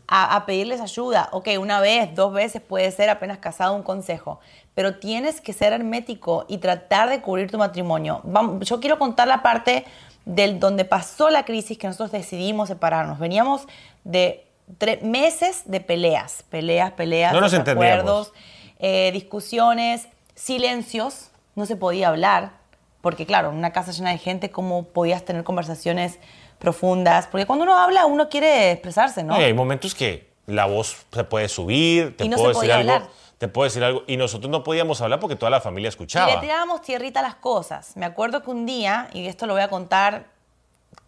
a, 0.07 0.35
a 0.35 0.45
pedirles 0.47 0.81
ayuda. 0.81 1.29
Ok, 1.31 1.49
una 1.59 1.79
vez, 1.79 2.15
dos 2.15 2.33
veces 2.33 2.63
puede 2.63 2.89
ser 2.89 3.11
apenas 3.11 3.37
casado 3.37 3.75
un 3.75 3.83
consejo, 3.83 4.39
pero 4.73 4.95
tienes 4.97 5.39
que 5.39 5.53
ser 5.53 5.71
hermético 5.71 6.45
y 6.47 6.57
tratar 6.57 7.09
de 7.09 7.21
cubrir 7.21 7.51
tu 7.51 7.59
matrimonio. 7.59 8.21
Vamos, 8.23 8.67
yo 8.67 8.79
quiero 8.79 8.97
contar 8.97 9.27
la 9.27 9.43
parte 9.43 9.85
del 10.25 10.59
donde 10.59 10.83
pasó 10.83 11.29
la 11.29 11.45
crisis 11.45 11.77
que 11.77 11.85
nosotros 11.85 12.11
decidimos 12.11 12.69
separarnos. 12.69 13.19
Veníamos 13.19 13.67
de 14.03 14.47
tres 14.79 15.03
meses 15.03 15.63
de 15.65 15.79
peleas, 15.79 16.43
peleas, 16.49 16.91
peleas, 16.93 17.33
No 17.33 17.41
nos 17.41 17.51
desacuerdos, 17.51 18.33
eh, 18.79 19.11
discusiones, 19.13 20.07
silencios, 20.33 21.29
no 21.55 21.65
se 21.65 21.75
podía 21.75 22.07
hablar, 22.07 22.60
porque 23.01 23.25
claro, 23.25 23.49
en 23.51 23.57
una 23.57 23.71
casa 23.71 23.91
llena 23.91 24.11
de 24.11 24.17
gente, 24.17 24.51
¿cómo 24.51 24.83
podías 24.83 25.23
tener 25.25 25.43
conversaciones 25.43 26.19
profundas? 26.59 27.27
Porque 27.27 27.45
cuando 27.45 27.63
uno 27.63 27.77
habla, 27.77 28.05
uno 28.05 28.29
quiere 28.29 28.71
expresarse, 28.71 29.23
¿no? 29.23 29.39
Y 29.39 29.43
hay 29.43 29.53
momentos 29.53 29.95
que 29.95 30.29
la 30.45 30.65
voz 30.65 31.05
se 31.11 31.23
puede 31.23 31.47
subir, 31.49 32.15
te 32.17 32.25
Y 32.25 32.29
no 32.29 32.37
puedo 32.37 32.53
se 32.53 32.59
decir 32.59 32.69
podía 32.71 32.75
algo, 32.81 32.93
hablar. 33.05 33.09
te 33.37 33.47
puedo 33.47 33.63
decir 33.65 33.83
algo, 33.83 34.03
y 34.07 34.17
nosotros 34.17 34.51
no 34.51 34.63
podíamos 34.63 35.01
hablar 35.01 35.19
porque 35.19 35.35
toda 35.35 35.49
la 35.49 35.61
familia 35.61 35.85
Y 35.85 35.85
le 35.85 35.89
escuchaba. 35.89 36.39
tirábamos 36.41 36.81
tierrita 36.81 37.19
a 37.21 37.23
las 37.23 37.35
cosas. 37.35 37.95
Me 37.95 38.05
acuerdo 38.05 38.43
que 38.43 38.49
un 38.51 38.65
día, 38.65 39.09
y 39.13 39.25
esto 39.27 39.47
lo 39.47 39.53
voy 39.53 39.61
a 39.63 39.69
contar 39.69 40.25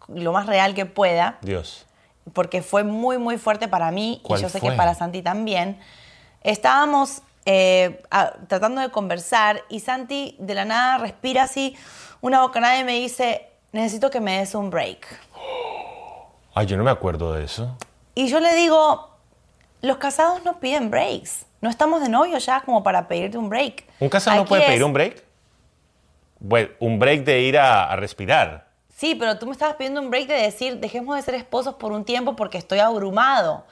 lo 0.08 0.32
más 0.32 0.46
real 0.46 0.74
que 0.74 0.86
pueda, 0.86 1.38
Dios. 1.42 1.86
porque 2.32 2.62
fue 2.62 2.84
muy, 2.84 3.18
muy 3.18 3.38
fuerte 3.38 3.68
para 3.68 3.90
mí 3.90 4.20
y 4.22 4.26
¿Cuál 4.26 4.40
yo 4.42 4.48
sé 4.48 4.58
fue? 4.60 4.70
que 4.70 4.76
para 4.76 4.94
Santi 4.94 5.22
también. 5.22 5.78
Estábamos 6.42 7.22
eh, 7.46 8.02
a- 8.10 8.32
tratando 8.48 8.80
de 8.80 8.90
conversar 8.90 9.62
y 9.68 9.80
Santi 9.80 10.36
de 10.38 10.54
la 10.54 10.64
nada 10.64 10.98
respira 10.98 11.42
así 11.44 11.76
una 12.20 12.40
bocanada 12.42 12.78
y 12.78 12.84
me 12.84 12.94
dice, 12.94 13.48
necesito 13.72 14.10
que 14.10 14.20
me 14.20 14.38
des 14.38 14.54
un 14.54 14.70
break. 14.70 15.06
Ay, 16.54 16.66
yo 16.66 16.76
no 16.76 16.84
me 16.84 16.90
acuerdo 16.90 17.32
de 17.32 17.44
eso. 17.44 17.76
Y 18.14 18.28
yo 18.28 18.40
le 18.40 18.54
digo, 18.54 19.10
los 19.82 19.96
casados 19.98 20.44
no 20.44 20.60
piden 20.60 20.90
breaks. 20.90 21.46
No 21.60 21.68
estamos 21.70 22.00
de 22.02 22.08
novio 22.08 22.38
ya 22.38 22.60
como 22.60 22.82
para 22.82 23.08
pedirte 23.08 23.38
un 23.38 23.48
break. 23.48 23.84
¿Un 24.00 24.08
casado 24.08 24.36
no 24.36 24.42
Aquí 24.42 24.48
puede 24.50 24.62
es- 24.62 24.68
pedir 24.68 24.84
un 24.84 24.92
break? 24.92 25.24
Bueno, 26.38 26.68
un 26.78 26.98
break 26.98 27.24
de 27.24 27.40
ir 27.40 27.58
a, 27.58 27.90
a 27.90 27.96
respirar. 27.96 28.68
Sí, 28.94 29.14
pero 29.14 29.38
tú 29.38 29.46
me 29.46 29.52
estabas 29.52 29.76
pidiendo 29.76 30.00
un 30.00 30.10
break 30.10 30.28
de 30.28 30.34
decir, 30.34 30.78
dejemos 30.78 31.16
de 31.16 31.22
ser 31.22 31.34
esposos 31.34 31.74
por 31.74 31.90
un 31.92 32.04
tiempo 32.04 32.36
porque 32.36 32.58
estoy 32.58 32.78
abrumado. 32.78 33.64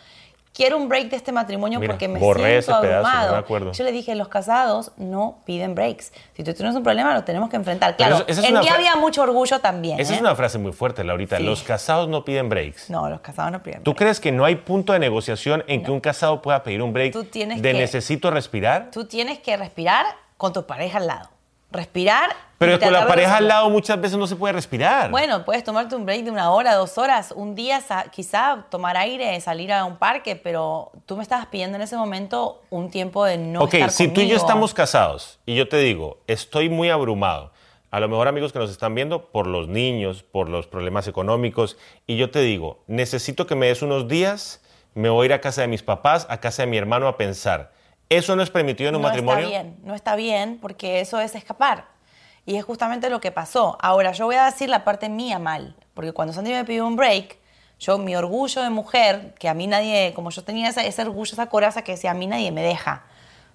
Quiero 0.54 0.76
un 0.76 0.86
break 0.86 1.08
de 1.08 1.16
este 1.16 1.32
matrimonio 1.32 1.80
Mira, 1.80 1.94
porque 1.94 2.08
me 2.08 2.20
borré 2.20 2.62
siento 2.62 2.72
ese 2.72 2.86
pedazo, 2.86 3.08
no 3.08 3.36
abrumado. 3.36 3.72
Yo 3.72 3.84
le 3.84 3.90
dije, 3.92 4.14
los 4.14 4.28
casados 4.28 4.92
no 4.98 5.38
piden 5.46 5.74
breaks. 5.74 6.12
Si 6.36 6.44
tú 6.44 6.52
tienes 6.52 6.74
un 6.74 6.82
problema, 6.82 7.14
lo 7.14 7.24
tenemos 7.24 7.48
que 7.48 7.56
enfrentar. 7.56 7.96
Claro, 7.96 8.22
eso- 8.26 8.42
en 8.44 8.58
mí 8.58 8.68
había 8.68 8.94
mucho 8.96 9.22
orgullo 9.22 9.60
también. 9.60 9.98
Esa 9.98 10.12
¿eh? 10.12 10.16
es 10.16 10.20
una 10.20 10.36
frase 10.36 10.58
muy 10.58 10.72
fuerte, 10.72 11.04
Laurita. 11.04 11.38
Sí. 11.38 11.42
Los 11.42 11.62
casados 11.62 12.06
no 12.08 12.22
piden 12.26 12.50
breaks. 12.50 12.90
No, 12.90 13.08
los 13.08 13.20
casados 13.20 13.50
no 13.50 13.62
piden 13.62 13.82
¿Tú 13.82 13.92
breaks. 13.92 13.98
crees 13.98 14.20
que 14.20 14.30
no 14.30 14.44
hay 14.44 14.56
punto 14.56 14.92
de 14.92 14.98
negociación 14.98 15.64
en 15.68 15.82
que 15.82 15.90
un 15.90 16.00
casado 16.00 16.42
pueda 16.42 16.62
pedir 16.62 16.82
un 16.82 16.92
break 16.92 17.12
Tú 17.14 17.24
tienes 17.24 17.62
de 17.62 17.72
que- 17.72 17.78
necesito 17.78 18.30
respirar? 18.30 18.90
Tú 18.92 19.06
tienes 19.06 19.38
que 19.38 19.56
respirar 19.56 20.04
con 20.36 20.52
tu 20.52 20.66
pareja 20.66 20.98
al 20.98 21.06
lado. 21.06 21.30
Respirar. 21.70 22.28
Pero 22.66 22.80
con 22.80 22.92
la 22.92 23.06
pareja 23.06 23.36
al 23.36 23.48
lado 23.48 23.70
muchas 23.70 24.00
veces 24.00 24.16
no 24.18 24.26
se 24.26 24.36
puede 24.36 24.52
respirar. 24.52 25.10
Bueno, 25.10 25.44
puedes 25.44 25.64
tomarte 25.64 25.96
un 25.96 26.06
break 26.06 26.24
de 26.24 26.30
una 26.30 26.50
hora, 26.50 26.74
dos 26.74 26.96
horas, 26.98 27.32
un 27.34 27.54
día 27.54 27.82
quizá 28.10 28.66
tomar 28.70 28.96
aire, 28.96 29.40
salir 29.40 29.72
a 29.72 29.84
un 29.84 29.96
parque, 29.96 30.36
pero 30.36 30.92
tú 31.06 31.16
me 31.16 31.22
estabas 31.22 31.46
pidiendo 31.46 31.76
en 31.76 31.82
ese 31.82 31.96
momento 31.96 32.62
un 32.70 32.90
tiempo 32.90 33.24
de 33.24 33.38
no 33.38 33.62
ok, 33.62 33.74
estar 33.74 33.90
si 33.90 34.08
tú 34.08 34.20
y 34.20 34.28
yo 34.28 34.36
estamos 34.36 34.74
casados 34.74 35.40
y 35.46 35.54
yo 35.54 35.68
te 35.68 35.78
digo, 35.78 36.18
estoy 36.26 36.68
muy 36.68 36.90
abrumado, 36.90 37.52
a 37.90 38.00
lo 38.00 38.08
mejor 38.08 38.28
amigos 38.28 38.52
que 38.52 38.58
nos 38.58 38.70
están 38.70 38.94
viendo 38.94 39.30
por 39.30 39.46
los 39.46 39.68
niños, 39.68 40.22
por 40.22 40.48
los 40.48 40.66
problemas 40.66 41.08
económicos, 41.08 41.76
y 42.06 42.16
yo 42.16 42.30
te 42.30 42.40
digo, 42.40 42.82
necesito 42.86 43.46
que 43.46 43.54
me 43.54 43.66
des 43.66 43.82
unos 43.82 44.08
días, 44.08 44.62
me 44.94 45.08
voy 45.08 45.24
a 45.24 45.26
ir 45.26 45.32
a 45.32 45.40
casa 45.40 45.62
de 45.62 45.68
mis 45.68 45.82
papás, 45.82 46.26
a 46.30 46.38
casa 46.38 46.62
de 46.62 46.68
mi 46.68 46.78
hermano 46.78 47.08
a 47.08 47.16
pensar. 47.16 47.72
¿Eso 48.08 48.36
no 48.36 48.42
es 48.42 48.50
permitido 48.50 48.90
en 48.90 48.96
un 48.96 49.02
no 49.02 49.08
matrimonio? 49.08 49.46
está 49.46 49.62
bien, 49.62 49.76
no 49.84 49.94
está 49.94 50.16
bien 50.16 50.58
porque 50.60 51.00
eso 51.00 51.20
es 51.20 51.34
escapar. 51.34 51.86
Y 52.44 52.56
es 52.56 52.64
justamente 52.64 53.08
lo 53.10 53.20
que 53.20 53.30
pasó. 53.30 53.78
Ahora, 53.80 54.12
yo 54.12 54.26
voy 54.26 54.36
a 54.36 54.44
decir 54.46 54.68
la 54.68 54.84
parte 54.84 55.08
mía 55.08 55.38
mal, 55.38 55.76
porque 55.94 56.12
cuando 56.12 56.32
Santi 56.32 56.50
me 56.50 56.64
pidió 56.64 56.86
un 56.86 56.96
break, 56.96 57.38
yo, 57.78 57.98
mi 57.98 58.14
orgullo 58.16 58.62
de 58.62 58.70
mujer, 58.70 59.34
que 59.38 59.48
a 59.48 59.54
mí 59.54 59.66
nadie, 59.66 60.12
como 60.14 60.30
yo 60.30 60.42
tenía 60.44 60.68
ese, 60.68 60.86
ese 60.86 61.02
orgullo, 61.02 61.32
esa 61.32 61.46
coraza 61.46 61.82
que 61.82 61.92
decía, 61.92 62.12
a 62.12 62.14
mí 62.14 62.26
nadie 62.26 62.50
me 62.52 62.62
deja. 62.62 63.04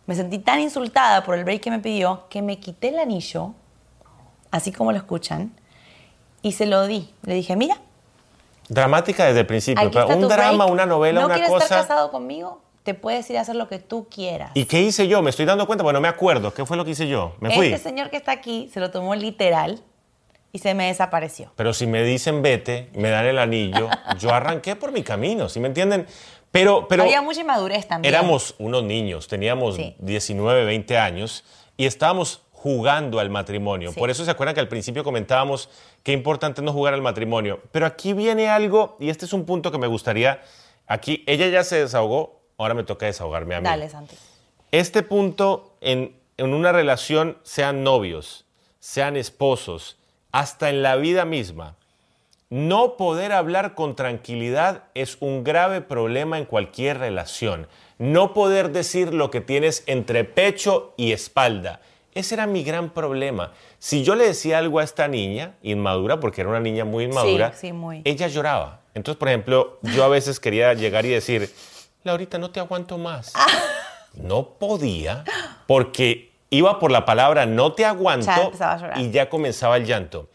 Me 0.06 0.15
sentí 0.15 0.39
tan 0.39 0.60
insultada 0.60 1.24
por 1.24 1.38
el 1.38 1.44
break 1.44 1.62
que 1.62 1.72
me 1.72 1.79
pidió 1.79 2.27
que 2.29 2.41
me 2.41 2.60
quité 2.60 2.89
el 2.89 3.00
anillo 3.00 3.53
así 4.51 4.72
como 4.72 4.91
lo 4.91 4.98
escuchan, 4.98 5.51
y 6.41 6.53
se 6.53 6.65
lo 6.65 6.86
di. 6.88 7.13
Le 7.24 7.34
dije, 7.34 7.56
mira. 7.56 7.77
Dramática 8.70 9.25
desde 9.25 9.41
el 9.41 9.46
principio. 9.46 9.84
está 9.86 10.06
un 10.06 10.27
drama, 10.27 10.65
break. 10.65 10.72
una 10.72 10.86
novela, 10.86 11.22
¿No 11.22 11.25
una 11.27 11.36
quieres 11.36 11.51
cosa. 11.51 11.63
estar 11.63 11.82
casado 11.82 12.12
conmigo? 12.12 12.62
Te 12.88 12.94
puedes 12.94 13.29
ir 13.29 13.38
a 13.38 13.41
hacer 13.41 13.58
lo 13.58 13.67
que 13.67 13.79
tú 13.79 14.08
quieras. 14.10 14.51
¿Y 14.53 14.63
qué 14.63 14.82
hice 14.82 15.10
yo? 15.10 15.22
Me 15.22 15.29
estoy 15.29 15.46
dando 15.46 15.67
cuenta, 15.67 15.84
bueno, 15.84 15.98
no 15.98 16.01
me 16.03 16.08
acuerdo. 16.08 16.53
¿Qué 16.53 16.65
fue 16.65 16.77
lo 16.77 16.86
que 16.86 16.91
hice 16.91 17.06
yo? 17.10 17.36
Me 17.41 17.53
fui. 17.53 17.65
Este 17.67 17.89
señor 17.89 18.10
que 18.10 18.15
está 18.15 18.32
aquí 18.32 18.70
se 18.74 18.79
lo 18.79 18.91
tomó 18.91 19.13
literal 19.13 19.82
y 20.53 20.60
se 20.60 20.74
me 20.74 20.88
desapareció. 20.88 21.51
Pero 21.58 21.74
si 21.74 21.86
me 21.86 22.01
dicen 22.06 22.41
vete, 22.41 22.89
me 22.94 23.10
dan 23.10 23.25
el 23.25 23.39
anillo, 23.39 23.89
yo 24.20 24.34
arranqué 24.34 24.77
por 24.77 24.94
mi 24.94 25.03
camino, 25.03 25.50
¿sí 25.50 25.60
me 25.60 25.67
entienden? 25.67 26.08
Pero, 26.50 26.88
pero 26.88 27.03
Había 27.03 27.22
mucha 27.22 27.41
inmadurez 27.41 27.89
también. 27.89 28.13
éramos 28.15 28.56
unos 28.58 28.86
niños, 28.86 29.27
teníamos 29.27 29.75
Sí. 29.75 29.94
19, 30.00 30.63
20 30.63 30.98
años 30.98 31.44
y 31.75 31.88
estábamos 31.88 32.44
jugando 32.53 33.20
al 33.20 33.29
matrimonio. 33.29 33.91
Sí. 33.91 34.00
Por 34.00 34.10
eso 34.10 34.24
se 34.24 34.32
acuerdan 34.32 34.53
que 34.56 34.62
al 34.62 34.70
principio 34.70 35.03
comentábamos 35.03 35.70
qué 36.03 36.13
importante 36.13 36.62
no 36.62 36.72
jugar 36.72 36.94
al 36.94 37.01
matrimonio. 37.01 37.60
Pero 37.74 37.86
aquí 37.86 38.13
viene 38.13 38.48
algo, 38.48 38.96
y 39.01 39.10
este 39.10 39.25
es 39.25 39.34
un 39.34 39.44
punto 39.46 39.74
que 39.74 39.77
me 39.77 39.88
gustaría, 39.88 40.39
aquí 40.88 41.25
ella 41.27 41.50
ya 41.50 41.65
se 41.65 41.82
desahogó, 41.82 42.37
ahora 42.58 42.74
me 42.74 42.84
toca 42.84 43.06
desahogarme 43.06 43.56
a 43.56 43.62
mí. 43.62 43.66
Dale, 43.66 43.90
Santi. 43.90 44.16
Este 44.72 45.04
punto 45.04 45.76
en, 45.82 46.16
en 46.38 46.54
una 46.54 46.72
relación, 46.72 47.38
sean 47.44 47.84
novios, 47.84 48.46
sean 48.80 49.16
esposos, 49.16 49.98
hasta 50.32 50.70
en 50.70 50.82
la 50.82 50.96
vida 50.96 51.26
misma, 51.26 51.76
no 52.50 52.96
poder 52.98 53.32
hablar 53.32 53.76
con 53.76 53.96
tranquilidad 53.96 54.84
es 54.94 55.18
un 55.20 55.44
grave 55.44 55.82
problema 55.82 56.38
en 56.38 56.46
cualquier 56.46 56.98
relación. 56.98 57.68
No 57.98 58.34
poder 58.34 58.72
decir 58.72 59.14
lo 59.14 59.32
que 59.32 59.42
tienes 59.42 59.84
entre 59.86 60.24
pecho 60.24 60.94
y 60.98 61.12
espalda. 61.12 61.82
Ese 62.14 62.36
era 62.36 62.48
mi 62.48 62.64
gran 62.64 62.90
problema. 62.92 63.52
Si 63.80 64.04
yo 64.04 64.16
le 64.16 64.26
decía 64.26 64.58
algo 64.58 64.80
a 64.80 64.84
esta 64.84 65.08
niña, 65.08 65.56
inmadura, 65.62 66.20
porque 66.20 66.42
era 66.42 66.50
una 66.50 66.60
niña 66.60 66.86
muy 66.86 67.04
inmadura, 67.04 67.54
sí, 67.54 67.74
muy. 67.74 68.02
ella 68.06 68.28
lloraba. 68.28 68.82
Entonces, 68.94 69.20
por 69.20 69.28
ejemplo, 69.28 69.80
yo 69.84 70.04
a 70.04 70.08
veces 70.08 70.40
quería 70.40 70.74
llegar 70.74 71.06
y 71.06 71.10
decir, 71.10 71.52
Laurita, 72.08 72.38
no 72.38 72.50
te 72.52 72.60
aguanto 72.60 72.98
más. 72.98 73.34
No 74.14 74.50
podía 74.58 75.24
porque 75.68 76.32
iba 76.50 76.80
por 76.80 76.92
la 76.92 77.06
palabra 77.06 77.46
no 77.46 77.74
te 77.74 77.86
aguanto 77.86 78.52
Ya 78.58 78.94
y 78.96 79.12
ya 79.12 79.30
comenzaba 79.30 79.78
el 79.78 79.86
llanto. 79.86 80.30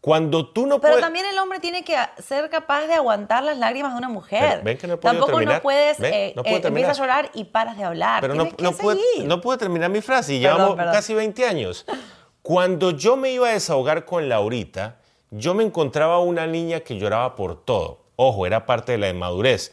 Cuando 0.00 0.46
tú 0.48 0.64
no 0.66 0.80
Pero 0.80 0.92
puedes... 0.92 1.04
también 1.04 1.26
el 1.26 1.36
hombre 1.38 1.58
tiene 1.58 1.82
que 1.84 1.96
ser 2.22 2.48
capaz 2.48 2.86
de 2.86 2.94
aguantar 2.94 3.42
las 3.42 3.58
lágrimas 3.58 3.92
de 3.92 3.98
una 3.98 4.08
mujer. 4.08 4.62
¿ven 4.62 4.78
que 4.78 4.86
no 4.86 4.96
Tampoco 4.96 5.32
terminar? 5.32 5.56
no 5.56 5.62
puedes, 5.62 5.98
¿Ven? 5.98 6.14
eh, 6.14 6.32
No 6.36 6.42
eh, 6.44 6.60
empiezas 6.64 6.98
a 6.98 7.02
llorar 7.02 7.30
y 7.34 7.44
paras 7.44 7.76
de 7.76 7.82
hablar. 7.84 8.20
Pero 8.20 8.34
no, 8.34 8.48
que 8.48 8.62
no, 8.62 8.72
pude, 8.72 8.96
seguir. 8.96 9.26
no 9.26 9.40
pude 9.40 9.58
terminar 9.58 9.90
mi 9.90 10.00
frase 10.00 10.34
y 10.34 10.40
Perdón, 10.40 10.56
llevamos 10.58 10.76
perdón. 10.76 10.94
casi 10.94 11.14
20 11.14 11.44
años. 11.46 11.84
Cuando 12.42 12.92
yo 12.92 13.16
me 13.16 13.30
iba 13.32 13.48
a 13.48 13.52
desahogar 13.52 14.04
con 14.04 14.28
Laurita, 14.28 14.96
yo 15.32 15.52
me 15.54 15.64
encontraba 15.64 16.20
una 16.20 16.46
niña 16.46 16.80
que 16.80 16.96
lloraba 16.96 17.34
por 17.34 17.62
todo. 17.64 17.98
Ojo, 18.16 18.46
era 18.46 18.64
parte 18.66 18.92
de 18.92 18.98
la 18.98 19.08
inmadurez. 19.08 19.72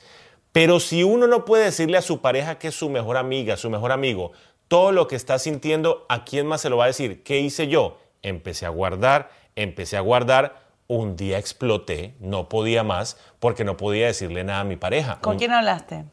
Pero 0.55 0.79
si 0.79 1.03
uno 1.03 1.27
no 1.27 1.43
puede 1.43 1.65
decirle 1.65 1.97
a 1.97 2.01
su 2.01 2.21
pareja 2.21 2.57
que 2.57 2.69
es 2.69 2.75
su 2.75 2.89
mejor 2.89 3.17
amiga, 3.17 3.57
su 3.57 3.69
mejor 3.69 3.91
amigo, 3.91 4.31
todo 4.69 4.93
lo 4.93 5.05
que 5.09 5.17
está 5.17 5.37
sintiendo, 5.37 6.05
¿a 6.07 6.23
quién 6.23 6.47
más 6.47 6.61
se 6.61 6.69
lo 6.69 6.77
va 6.77 6.85
a 6.85 6.87
decir? 6.87 7.23
¿Qué 7.23 7.41
hice 7.41 7.67
yo? 7.67 7.97
Empecé 8.21 8.65
a 8.65 8.69
guardar, 8.69 9.31
empecé 9.57 9.97
a 9.97 9.99
guardar. 9.99 10.63
Un 10.87 11.17
día 11.17 11.39
exploté, 11.39 12.13
no 12.21 12.47
podía 12.47 12.83
más, 12.85 13.17
porque 13.39 13.65
no 13.65 13.75
podía 13.75 14.05
decirle 14.05 14.45
nada 14.45 14.61
a 14.61 14.63
mi 14.63 14.77
pareja. 14.77 15.19
¿Con 15.19 15.33
Un- 15.33 15.39
quién 15.39 15.51
hablaste? 15.51 16.05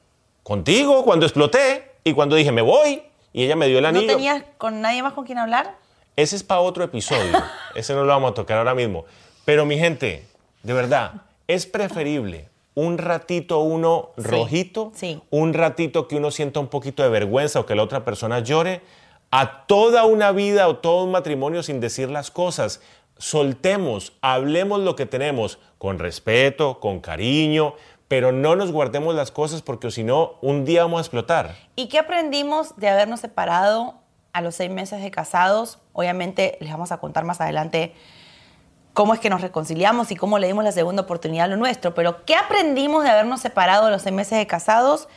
contigo 0.42 1.04
cuando 1.04 1.24
exploté 1.24 1.92
y 2.02 2.12
cuando 2.14 2.34
dije 2.34 2.50
me 2.50 2.62
voy 2.62 3.00
y 3.32 3.44
ella 3.44 3.54
me 3.54 3.68
dio 3.68 3.78
el 3.78 3.82
¿No 3.84 3.90
anillo. 3.90 4.08
tenías 4.08 4.42
con 4.58 4.80
nadie 4.80 5.04
más 5.04 5.12
con 5.12 5.24
quien 5.24 5.38
hablar? 5.38 5.76
Ese 6.16 6.34
es 6.34 6.42
para 6.42 6.62
otro 6.62 6.82
episodio. 6.82 7.32
Ese 7.76 7.94
no 7.94 8.00
lo 8.02 8.08
vamos 8.08 8.32
a 8.32 8.34
tocar 8.34 8.58
ahora 8.58 8.74
mismo. 8.74 9.04
Pero 9.44 9.64
mi 9.66 9.78
gente, 9.78 10.26
de 10.64 10.72
verdad, 10.72 11.12
es 11.46 11.64
preferible 11.66 12.48
un 12.74 12.98
ratito 12.98 13.60
uno 13.60 14.10
Sí, 14.16 14.22
rojito, 14.22 14.92
sí. 14.94 15.20
un 15.30 15.52
ratito 15.54 16.08
que 16.08 16.16
uno 16.16 16.30
sienta 16.30 16.60
un 16.60 16.68
poquito 16.68 17.02
de 17.02 17.08
vergüenza 17.08 17.60
o 17.60 17.66
que 17.66 17.74
la 17.74 17.82
otra 17.82 18.04
persona 18.04 18.40
llore, 18.40 18.80
a 19.30 19.66
toda 19.66 20.04
una 20.04 20.32
vida 20.32 20.68
o 20.68 20.76
todo 20.76 21.04
un 21.04 21.10
matrimonio 21.10 21.62
sin 21.62 21.80
decir 21.80 22.10
las 22.10 22.30
cosas. 22.30 22.80
Soltemos, 23.18 24.14
hablemos 24.20 24.80
lo 24.80 24.96
que 24.96 25.06
tenemos 25.06 25.58
con 25.78 25.98
respeto, 25.98 26.80
con 26.80 27.00
cariño, 27.00 27.74
pero 28.08 28.30
no 28.32 28.56
nos 28.56 28.72
guardemos 28.72 29.14
las 29.14 29.30
cosas 29.30 29.62
porque 29.62 29.90
si 29.90 30.04
no, 30.04 30.34
un 30.42 30.64
día 30.64 30.82
vamos 30.82 30.98
a 30.98 31.00
explotar. 31.02 31.56
¿Y 31.76 31.88
qué 31.88 31.98
aprendimos 31.98 32.76
de 32.76 32.88
habernos 32.88 33.20
separado 33.20 33.94
a 34.34 34.42
los 34.42 34.54
seis 34.54 34.70
meses 34.70 35.00
de 35.02 35.10
casados? 35.10 35.78
Obviamente 35.94 36.58
les 36.60 36.70
vamos 36.70 36.92
a 36.92 36.98
contar 36.98 37.24
más 37.24 37.40
adelante 37.40 37.94
cómo 38.92 39.14
es 39.14 39.20
que 39.20 39.30
nos 39.30 39.40
reconciliamos 39.40 40.10
y 40.10 40.16
cómo 40.16 40.38
le 40.38 40.46
dimos 40.46 40.64
la 40.64 40.72
segunda 40.72 41.02
oportunidad 41.02 41.46
a 41.46 41.48
lo 41.48 41.56
nuestro. 41.56 41.94
Pero 41.94 42.24
¿qué 42.24 42.34
aprendimos 42.34 43.04
de 43.04 43.10
habernos 43.10 43.40
separado 43.40 43.90
los 43.90 44.02
seis 44.02 44.14
meses 44.14 44.38
de 44.38 44.46
casados? 44.46 45.08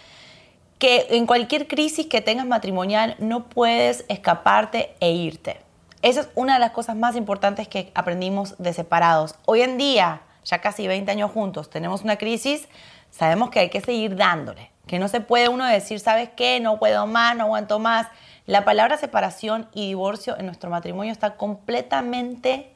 Que 0.80 1.08
en 1.12 1.26
cualquier 1.26 1.68
crisis 1.68 2.08
que 2.08 2.22
tengas 2.22 2.46
matrimonial 2.46 3.16
no 3.20 3.48
puedes 3.48 4.06
escaparte 4.08 4.96
e 5.00 5.12
irte. 5.12 5.62
Esa 6.02 6.22
es 6.22 6.30
una 6.36 6.54
de 6.54 6.60
las 6.60 6.72
cosas 6.72 6.96
más 6.96 7.16
importantes 7.16 7.68
que 7.68 7.92
aprendimos 7.96 8.56
de 8.58 8.74
separados. 8.74 9.36
Hoy 9.46 9.62
en 9.62 9.78
día, 9.78 10.22
ya 10.44 10.60
casi 10.60 10.88
20 10.88 11.12
años 11.12 11.32
juntos, 11.32 11.70
tenemos 11.70 12.04
una 12.04 12.18
crisis, 12.18 12.68
sabemos 13.10 13.50
que 13.50 13.60
hay 13.60 13.70
que 13.70 13.82
seguir 13.82 14.16
dándole. 14.16 14.72
Que 14.86 15.00
no 15.00 15.08
se 15.08 15.20
puede 15.20 15.50
uno 15.50 15.66
decir, 15.66 16.00
¿sabes 16.00 16.30
qué? 16.36 16.60
No 16.60 16.78
puedo 16.78 17.08
más, 17.08 17.36
no 17.36 17.46
aguanto 17.46 17.80
más. 17.80 18.08
La 18.46 18.64
palabra 18.64 18.98
separación 18.98 19.68
y 19.74 19.88
divorcio 19.88 20.38
en 20.38 20.46
nuestro 20.46 20.70
matrimonio 20.70 21.12
está 21.12 21.38
completamente 21.38 22.75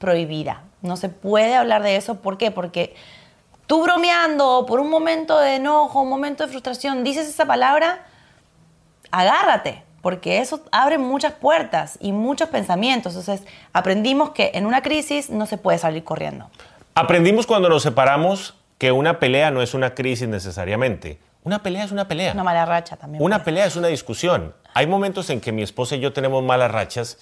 prohibida. 0.00 0.64
No 0.80 0.96
se 0.96 1.10
puede 1.10 1.54
hablar 1.54 1.82
de 1.82 1.96
eso. 1.96 2.16
¿Por 2.16 2.38
qué? 2.38 2.50
Porque 2.50 2.96
tú 3.66 3.82
bromeando 3.82 4.64
por 4.66 4.80
un 4.80 4.88
momento 4.88 5.38
de 5.38 5.56
enojo, 5.56 6.00
un 6.00 6.08
momento 6.08 6.42
de 6.42 6.50
frustración, 6.50 7.04
dices 7.04 7.28
esa 7.28 7.44
palabra, 7.44 8.06
agárrate, 9.10 9.84
porque 10.00 10.38
eso 10.38 10.62
abre 10.72 10.96
muchas 10.96 11.34
puertas 11.34 11.98
y 12.00 12.12
muchos 12.12 12.48
pensamientos. 12.48 13.14
Entonces, 13.14 13.46
aprendimos 13.74 14.30
que 14.30 14.52
en 14.54 14.64
una 14.64 14.82
crisis 14.82 15.28
no 15.28 15.44
se 15.44 15.58
puede 15.58 15.76
salir 15.76 16.02
corriendo. 16.02 16.50
Aprendimos 16.94 17.46
cuando 17.46 17.68
nos 17.68 17.82
separamos 17.82 18.54
que 18.78 18.92
una 18.92 19.20
pelea 19.20 19.50
no 19.50 19.60
es 19.60 19.74
una 19.74 19.94
crisis 19.94 20.26
necesariamente. 20.26 21.18
Una 21.44 21.62
pelea 21.62 21.84
es 21.84 21.92
una 21.92 22.08
pelea. 22.08 22.32
Una 22.32 22.44
mala 22.44 22.64
racha 22.64 22.96
también. 22.96 23.22
Una 23.22 23.44
pelea 23.44 23.66
es 23.66 23.76
una 23.76 23.88
discusión. 23.88 24.54
Hay 24.72 24.86
momentos 24.86 25.28
en 25.28 25.42
que 25.42 25.52
mi 25.52 25.62
esposa 25.62 25.96
y 25.96 26.00
yo 26.00 26.14
tenemos 26.14 26.42
malas 26.42 26.70
rachas 26.70 27.18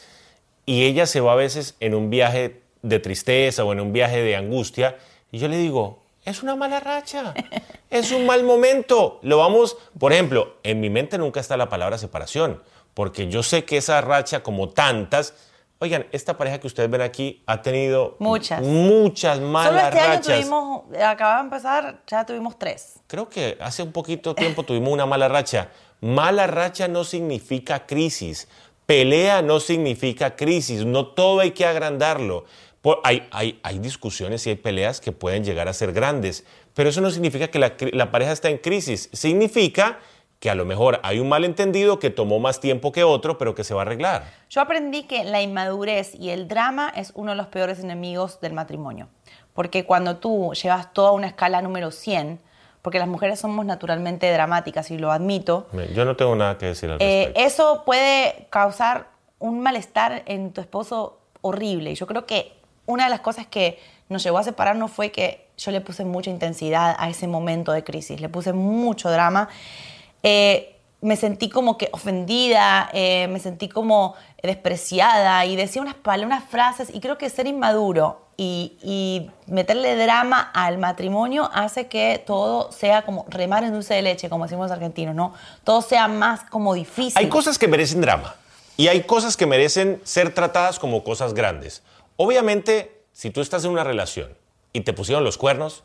y 0.64 0.84
ella 0.84 1.06
se 1.06 1.20
va 1.20 1.32
a 1.32 1.36
veces 1.36 1.76
en 1.80 1.94
un 1.94 2.10
viaje 2.10 2.67
de 2.82 2.98
tristeza 2.98 3.64
o 3.64 3.72
en 3.72 3.80
un 3.80 3.92
viaje 3.92 4.22
de 4.22 4.36
angustia 4.36 4.96
y 5.30 5.38
yo 5.38 5.48
le 5.48 5.56
digo, 5.58 6.02
es 6.24 6.42
una 6.42 6.56
mala 6.56 6.80
racha, 6.80 7.34
es 7.90 8.12
un 8.12 8.26
mal 8.26 8.42
momento. 8.44 9.18
Lo 9.22 9.38
vamos, 9.38 9.76
por 9.98 10.12
ejemplo, 10.12 10.56
en 10.62 10.80
mi 10.80 10.90
mente 10.90 11.16
nunca 11.18 11.40
está 11.40 11.56
la 11.56 11.68
palabra 11.68 11.96
separación, 11.98 12.62
porque 12.94 13.28
yo 13.28 13.42
sé 13.42 13.64
que 13.64 13.78
esa 13.78 14.00
racha, 14.00 14.42
como 14.42 14.68
tantas, 14.68 15.34
oigan, 15.78 16.06
esta 16.12 16.36
pareja 16.36 16.58
que 16.58 16.66
ustedes 16.66 16.90
ven 16.90 17.00
aquí 17.02 17.42
ha 17.46 17.62
tenido 17.62 18.16
Muchas. 18.18 18.62
muchas 18.62 19.40
malas 19.40 19.72
Solo 19.72 19.88
este 19.88 20.00
año 20.00 20.12
rachas. 20.14 20.36
tuvimos, 20.40 20.82
acababa 21.02 21.36
de 21.36 21.42
empezar, 21.44 22.02
ya 22.06 22.26
tuvimos 22.26 22.58
tres. 22.58 23.00
Creo 23.06 23.28
que 23.28 23.56
hace 23.60 23.82
un 23.82 23.92
poquito 23.92 24.34
tiempo 24.34 24.64
tuvimos 24.64 24.92
una 24.92 25.06
mala 25.06 25.28
racha. 25.28 25.68
Mala 26.00 26.46
racha 26.46 26.88
no 26.88 27.04
significa 27.04 27.86
crisis. 27.86 28.48
Pelea 28.86 29.42
no 29.42 29.60
significa 29.60 30.34
crisis. 30.36 30.84
No 30.84 31.06
todo 31.06 31.40
hay 31.40 31.50
que 31.52 31.66
agrandarlo. 31.66 32.44
Por- 32.82 33.00
hay, 33.04 33.26
hay, 33.30 33.58
hay 33.62 33.78
discusiones 33.78 34.46
y 34.46 34.50
hay 34.50 34.56
peleas 34.56 35.00
que 35.00 35.12
pueden 35.12 35.44
llegar 35.44 35.68
a 35.68 35.72
ser 35.72 35.92
grandes, 35.92 36.44
pero 36.74 36.88
eso 36.90 37.00
no 37.00 37.10
significa 37.10 37.48
que 37.48 37.58
la, 37.58 37.74
la 37.92 38.10
pareja 38.10 38.32
está 38.32 38.48
en 38.50 38.58
crisis. 38.58 39.08
Significa 39.12 39.98
que 40.38 40.48
a 40.50 40.54
lo 40.54 40.64
mejor 40.64 41.00
hay 41.02 41.18
un 41.18 41.28
malentendido 41.28 41.98
que 41.98 42.10
tomó 42.10 42.38
más 42.38 42.60
tiempo 42.60 42.92
que 42.92 43.02
otro, 43.02 43.38
pero 43.38 43.56
que 43.56 43.64
se 43.64 43.74
va 43.74 43.80
a 43.80 43.82
arreglar. 43.82 44.24
Yo 44.48 44.60
aprendí 44.60 45.02
que 45.02 45.24
la 45.24 45.42
inmadurez 45.42 46.14
y 46.14 46.30
el 46.30 46.46
drama 46.46 46.92
es 46.94 47.10
uno 47.16 47.32
de 47.32 47.36
los 47.36 47.48
peores 47.48 47.80
enemigos 47.80 48.40
del 48.40 48.52
matrimonio. 48.52 49.08
Porque 49.54 49.84
cuando 49.84 50.18
tú 50.18 50.52
llevas 50.54 50.92
toda 50.92 51.10
una 51.10 51.26
escala 51.26 51.60
número 51.60 51.90
100, 51.90 52.38
porque 52.82 53.00
las 53.00 53.08
mujeres 53.08 53.40
somos 53.40 53.66
naturalmente 53.66 54.30
dramáticas 54.32 54.92
y 54.92 54.98
lo 54.98 55.10
admito, 55.10 55.66
Yo 55.92 56.04
no 56.04 56.14
tengo 56.14 56.36
nada 56.36 56.56
que 56.56 56.66
decir 56.66 56.88
al 56.88 56.98
eh, 57.02 57.24
respecto. 57.26 57.40
eso 57.40 57.82
puede 57.84 58.46
causar 58.50 59.08
un 59.40 59.60
malestar 59.60 60.22
en 60.26 60.52
tu 60.52 60.60
esposo 60.60 61.18
horrible. 61.40 61.90
Y 61.90 61.94
yo 61.96 62.06
creo 62.06 62.24
que 62.26 62.52
una 62.88 63.04
de 63.04 63.10
las 63.10 63.20
cosas 63.20 63.46
que 63.46 63.78
nos 64.08 64.22
llevó 64.22 64.38
a 64.38 64.42
separarnos 64.42 64.90
fue 64.90 65.12
que 65.12 65.46
yo 65.58 65.70
le 65.70 65.80
puse 65.80 66.04
mucha 66.04 66.30
intensidad 66.30 66.96
a 66.98 67.10
ese 67.10 67.28
momento 67.28 67.72
de 67.72 67.84
crisis, 67.84 68.20
le 68.20 68.30
puse 68.30 68.52
mucho 68.54 69.10
drama. 69.10 69.48
Eh, 70.22 70.74
me 71.02 71.14
sentí 71.16 71.50
como 71.50 71.76
que 71.76 71.90
ofendida, 71.92 72.88
eh, 72.92 73.28
me 73.28 73.40
sentí 73.40 73.68
como 73.68 74.14
despreciada 74.42 75.44
y 75.44 75.54
decía 75.54 75.82
unas 75.82 75.94
palabras, 75.94 76.40
unas 76.40 76.50
frases 76.50 76.88
y 76.92 77.00
creo 77.00 77.18
que 77.18 77.28
ser 77.28 77.46
inmaduro 77.46 78.22
y, 78.38 78.78
y 78.82 79.30
meterle 79.46 79.94
drama 79.96 80.50
al 80.54 80.78
matrimonio 80.78 81.50
hace 81.52 81.88
que 81.88 82.22
todo 82.26 82.72
sea 82.72 83.02
como 83.02 83.26
remar 83.28 83.64
en 83.64 83.72
dulce 83.72 83.94
de 83.94 84.02
leche, 84.02 84.30
como 84.30 84.44
decimos 84.44 84.70
los 84.70 84.72
argentinos, 84.72 85.14
¿no? 85.14 85.34
Todo 85.62 85.82
sea 85.82 86.08
más 86.08 86.40
como 86.48 86.72
difícil. 86.72 87.18
Hay 87.18 87.28
cosas 87.28 87.58
que 87.58 87.68
merecen 87.68 88.00
drama. 88.00 88.34
Y 88.78 88.86
hay 88.86 89.02
cosas 89.02 89.36
que 89.36 89.44
merecen 89.44 90.00
ser 90.04 90.32
tratadas 90.32 90.78
como 90.78 91.02
cosas 91.02 91.34
grandes. 91.34 91.82
Obviamente, 92.20 93.04
si 93.12 93.30
tú 93.30 93.40
estás 93.40 93.64
en 93.64 93.70
una 93.70 93.84
relación 93.84 94.36
y 94.72 94.80
te 94.80 94.92
pusieron 94.92 95.22
los 95.22 95.38
cuernos, 95.38 95.84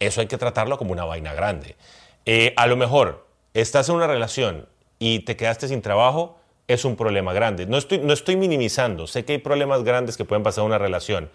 eso 0.00 0.22
hay 0.22 0.26
que 0.26 0.38
tratarlo 0.38 0.78
como 0.78 0.92
una 0.92 1.04
vaina 1.04 1.34
grande. 1.34 1.76
Eh, 2.24 2.54
a 2.56 2.66
lo 2.66 2.78
mejor 2.78 3.26
estás 3.52 3.90
en 3.90 3.96
una 3.96 4.06
relación 4.06 4.66
y 4.98 5.20
te 5.20 5.36
quedaste 5.36 5.68
sin 5.68 5.82
trabajo, 5.82 6.38
es 6.66 6.86
un 6.86 6.96
problema 6.96 7.34
grande. 7.34 7.66
No 7.66 7.76
estoy, 7.76 7.98
no 7.98 8.14
estoy 8.14 8.36
minimizando, 8.36 9.06
sé 9.06 9.26
que 9.26 9.34
hay 9.34 9.38
problemas 9.38 9.84
grandes 9.84 10.16
que 10.16 10.24
pueden 10.24 10.42
pasar 10.42 10.62
en 10.62 10.68
una 10.68 10.78
relación, 10.78 11.30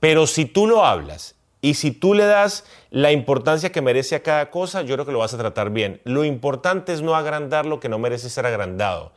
pero 0.00 0.26
si 0.26 0.46
tú 0.46 0.66
lo 0.66 0.86
hablas 0.86 1.34
y 1.60 1.74
si 1.74 1.90
tú 1.90 2.14
le 2.14 2.24
das 2.24 2.64
la 2.88 3.12
importancia 3.12 3.70
que 3.70 3.82
merece 3.82 4.14
a 4.14 4.22
cada 4.22 4.50
cosa, 4.50 4.80
yo 4.80 4.94
creo 4.94 5.04
que 5.04 5.12
lo 5.12 5.18
vas 5.18 5.34
a 5.34 5.38
tratar 5.38 5.68
bien. 5.68 6.00
Lo 6.04 6.24
importante 6.24 6.94
es 6.94 7.02
no 7.02 7.16
agrandar 7.16 7.66
lo 7.66 7.80
que 7.80 7.90
no 7.90 7.98
merece 7.98 8.30
ser 8.30 8.46
agrandado. 8.46 9.12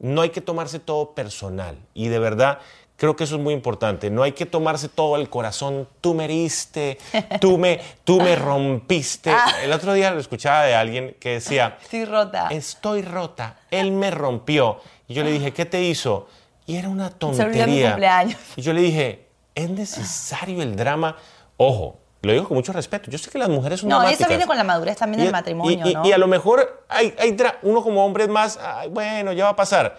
No 0.00 0.22
hay 0.22 0.30
que 0.30 0.40
tomarse 0.40 0.80
todo 0.80 1.14
personal. 1.14 1.76
Y 1.94 2.08
de 2.08 2.18
verdad, 2.18 2.60
creo 2.98 3.16
que 3.16 3.24
eso 3.24 3.36
es 3.36 3.40
muy 3.40 3.54
importante. 3.54 4.10
No 4.10 4.22
hay 4.24 4.32
que 4.32 4.44
tomarse 4.44 4.88
todo 4.90 5.16
el 5.16 5.30
corazón. 5.30 5.88
Tú 6.02 6.12
me 6.14 6.24
heriste, 6.24 6.98
tú 7.40 7.56
me, 7.56 7.80
tú 8.04 8.20
me 8.20 8.36
rompiste. 8.36 9.30
Ah. 9.30 9.46
El 9.62 9.72
otro 9.72 9.94
día 9.94 10.10
lo 10.10 10.20
escuchaba 10.20 10.64
de 10.64 10.74
alguien 10.74 11.16
que 11.18 11.30
decía, 11.34 11.78
Estoy 11.80 12.04
rota. 12.04 12.48
estoy 12.50 13.02
rota, 13.02 13.56
él 13.70 13.92
me 13.92 14.10
rompió. 14.10 14.80
Y 15.06 15.14
yo 15.14 15.24
le 15.24 15.30
dije, 15.30 15.52
¿qué 15.54 15.64
te 15.64 15.80
hizo? 15.82 16.28
Y 16.66 16.76
era 16.76 16.88
una 16.90 17.04
mi 17.08 17.14
tontería. 17.14 17.90
cumpleaños. 17.92 18.36
Y 18.56 18.60
yo 18.62 18.72
le 18.74 18.82
dije, 18.82 19.28
¿es 19.54 19.70
necesario 19.70 20.60
el 20.60 20.76
drama? 20.76 21.16
Ojo, 21.56 21.98
lo 22.20 22.32
digo 22.32 22.46
con 22.48 22.56
mucho 22.56 22.72
respeto. 22.72 23.10
Yo 23.10 23.16
sé 23.16 23.30
que 23.30 23.38
las 23.38 23.48
mujeres 23.48 23.80
son 23.80 23.88
No, 23.88 23.96
eso 23.96 24.02
dramáticas. 24.02 24.28
viene 24.28 24.46
con 24.46 24.56
la 24.56 24.64
madurez 24.64 24.96
también 24.98 25.20
Y- 25.20 25.24
del 25.24 25.32
matrimonio, 25.32 25.86
y, 25.86 25.90
y- 25.90 25.94
¿no? 25.94 26.04
y 26.06 26.12
a 26.12 26.18
lo 26.18 26.26
mejor 26.26 26.84
hay, 26.88 27.14
hay 27.18 27.34
uno 27.62 27.82
como 27.82 28.04
hombre 28.04 28.24
es 28.24 28.28
más, 28.30 28.58
"Ay, 28.60 28.88
bueno, 28.90 29.32
ya 29.32 29.44
va 29.44 29.50
a 29.50 29.56
pasar. 29.56 29.96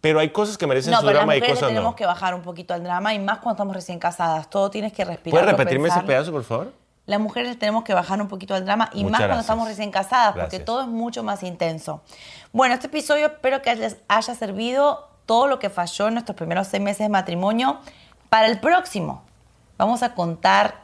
Pero 0.00 0.18
hay 0.18 0.30
cosas 0.30 0.56
que 0.56 0.66
merecen 0.66 0.92
No, 0.92 1.00
su 1.00 1.06
pero 1.06 1.18
las 1.18 1.26
drama 1.26 1.36
y 1.36 1.40
cosas 1.40 1.68
tenemos 1.68 1.92
no. 1.92 1.96
que 1.96 2.06
bajar 2.06 2.34
un 2.34 2.42
poquito 2.42 2.72
al 2.72 2.82
drama 2.82 3.12
y 3.12 3.18
más 3.18 3.38
cuando 3.38 3.52
estamos 3.52 3.74
recién 3.74 3.98
casadas. 3.98 4.48
Todo 4.48 4.70
tienes 4.70 4.92
que 4.92 5.04
respirar. 5.04 5.40
¿Puedes 5.40 5.58
repetirme 5.58 5.88
ese 5.88 6.00
pedazo, 6.00 6.32
por 6.32 6.44
favor? 6.44 6.72
Las 7.06 7.20
mujeres 7.20 7.58
tenemos 7.58 7.84
que 7.84 7.92
bajar 7.92 8.20
un 8.22 8.28
poquito 8.28 8.54
al 8.54 8.64
drama 8.64 8.88
y 8.92 9.02
Muchas 9.02 9.10
más 9.12 9.20
cuando 9.26 9.40
estamos 9.40 9.68
recién 9.68 9.90
casadas, 9.90 10.34
porque 10.36 10.60
todo 10.60 10.82
es 10.82 10.86
mucho 10.86 11.22
más 11.22 11.42
intenso. 11.42 12.02
Bueno, 12.52 12.74
este 12.74 12.86
episodio 12.86 13.26
espero 13.26 13.62
que 13.62 13.74
les 13.74 13.96
haya 14.08 14.34
servido 14.34 15.08
todo 15.26 15.48
lo 15.48 15.58
que 15.58 15.70
falló 15.70 16.08
en 16.08 16.14
nuestros 16.14 16.36
primeros 16.36 16.68
seis 16.68 16.82
meses 16.82 17.00
de 17.00 17.08
matrimonio. 17.08 17.80
Para 18.28 18.46
el 18.46 18.60
próximo, 18.60 19.22
vamos 19.76 20.02
a 20.02 20.14
contar 20.14 20.82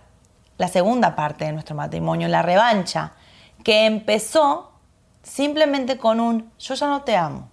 la 0.58 0.68
segunda 0.68 1.14
parte 1.14 1.44
de 1.44 1.52
nuestro 1.52 1.76
matrimonio, 1.76 2.28
la 2.28 2.42
revancha, 2.42 3.12
que 3.62 3.87
empezó 3.87 4.73
simplemente 5.23 5.96
con 5.99 6.18
un 6.20 6.50
yo 6.58 6.75
ya 6.75 6.87
no 6.87 7.02
te 7.02 7.16
amo, 7.16 7.50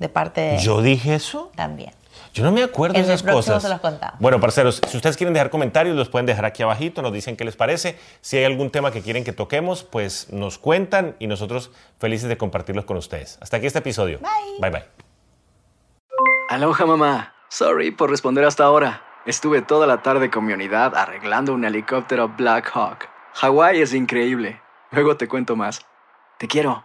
de 0.00 0.08
parte 0.08 0.40
de 0.40 0.58
¿Yo 0.58 0.82
dije 0.82 1.14
eso? 1.14 1.52
también. 1.54 1.92
Yo 2.32 2.44
no 2.44 2.52
me 2.52 2.62
acuerdo 2.62 2.96
En 2.96 3.06
de 3.06 3.12
esas 3.14 3.28
cosas. 3.28 3.62
se 3.62 3.68
los 3.68 3.80
contamos. 3.80 4.20
Bueno, 4.20 4.38
parceros, 4.40 4.80
si 4.88 4.96
ustedes 4.96 5.16
quieren 5.16 5.34
dejar 5.34 5.50
comentarios, 5.50 5.96
los 5.96 6.08
pueden 6.08 6.26
dejar 6.26 6.44
aquí 6.44 6.62
abajito, 6.62 7.02
nos 7.02 7.12
dicen 7.12 7.36
qué 7.36 7.44
les 7.44 7.56
parece. 7.56 7.98
Si 8.20 8.36
hay 8.36 8.44
algún 8.44 8.70
tema 8.70 8.92
que 8.92 9.02
quieren 9.02 9.24
que 9.24 9.32
toquemos, 9.32 9.82
pues 9.82 10.32
nos 10.32 10.58
cuentan 10.58 11.16
y 11.18 11.26
nosotros 11.26 11.70
felices 11.98 12.28
de 12.28 12.36
compartirlos 12.36 12.84
con 12.84 12.96
ustedes. 12.96 13.38
Hasta 13.40 13.56
aquí 13.56 13.66
este 13.66 13.80
episodio. 13.80 14.18
Bye. 14.20 14.60
Bye 14.60 14.70
bye. 14.70 14.84
Aloha 16.48 16.86
mamá. 16.86 17.34
Sorry 17.48 17.90
por 17.90 18.10
responder 18.10 18.44
hasta 18.44 18.64
ahora. 18.64 19.02
Estuve 19.26 19.60
toda 19.62 19.86
la 19.86 20.02
tarde 20.02 20.30
con 20.30 20.46
mi 20.46 20.52
unidad 20.52 20.96
arreglando 20.96 21.52
un 21.52 21.64
helicóptero 21.64 22.28
Black 22.28 22.70
Hawk. 22.74 23.08
Hawái 23.34 23.80
es 23.80 23.92
increíble. 23.92 24.60
Luego 24.92 25.16
te 25.16 25.28
cuento 25.28 25.56
más. 25.56 25.84
Te 26.38 26.46
quiero. 26.48 26.84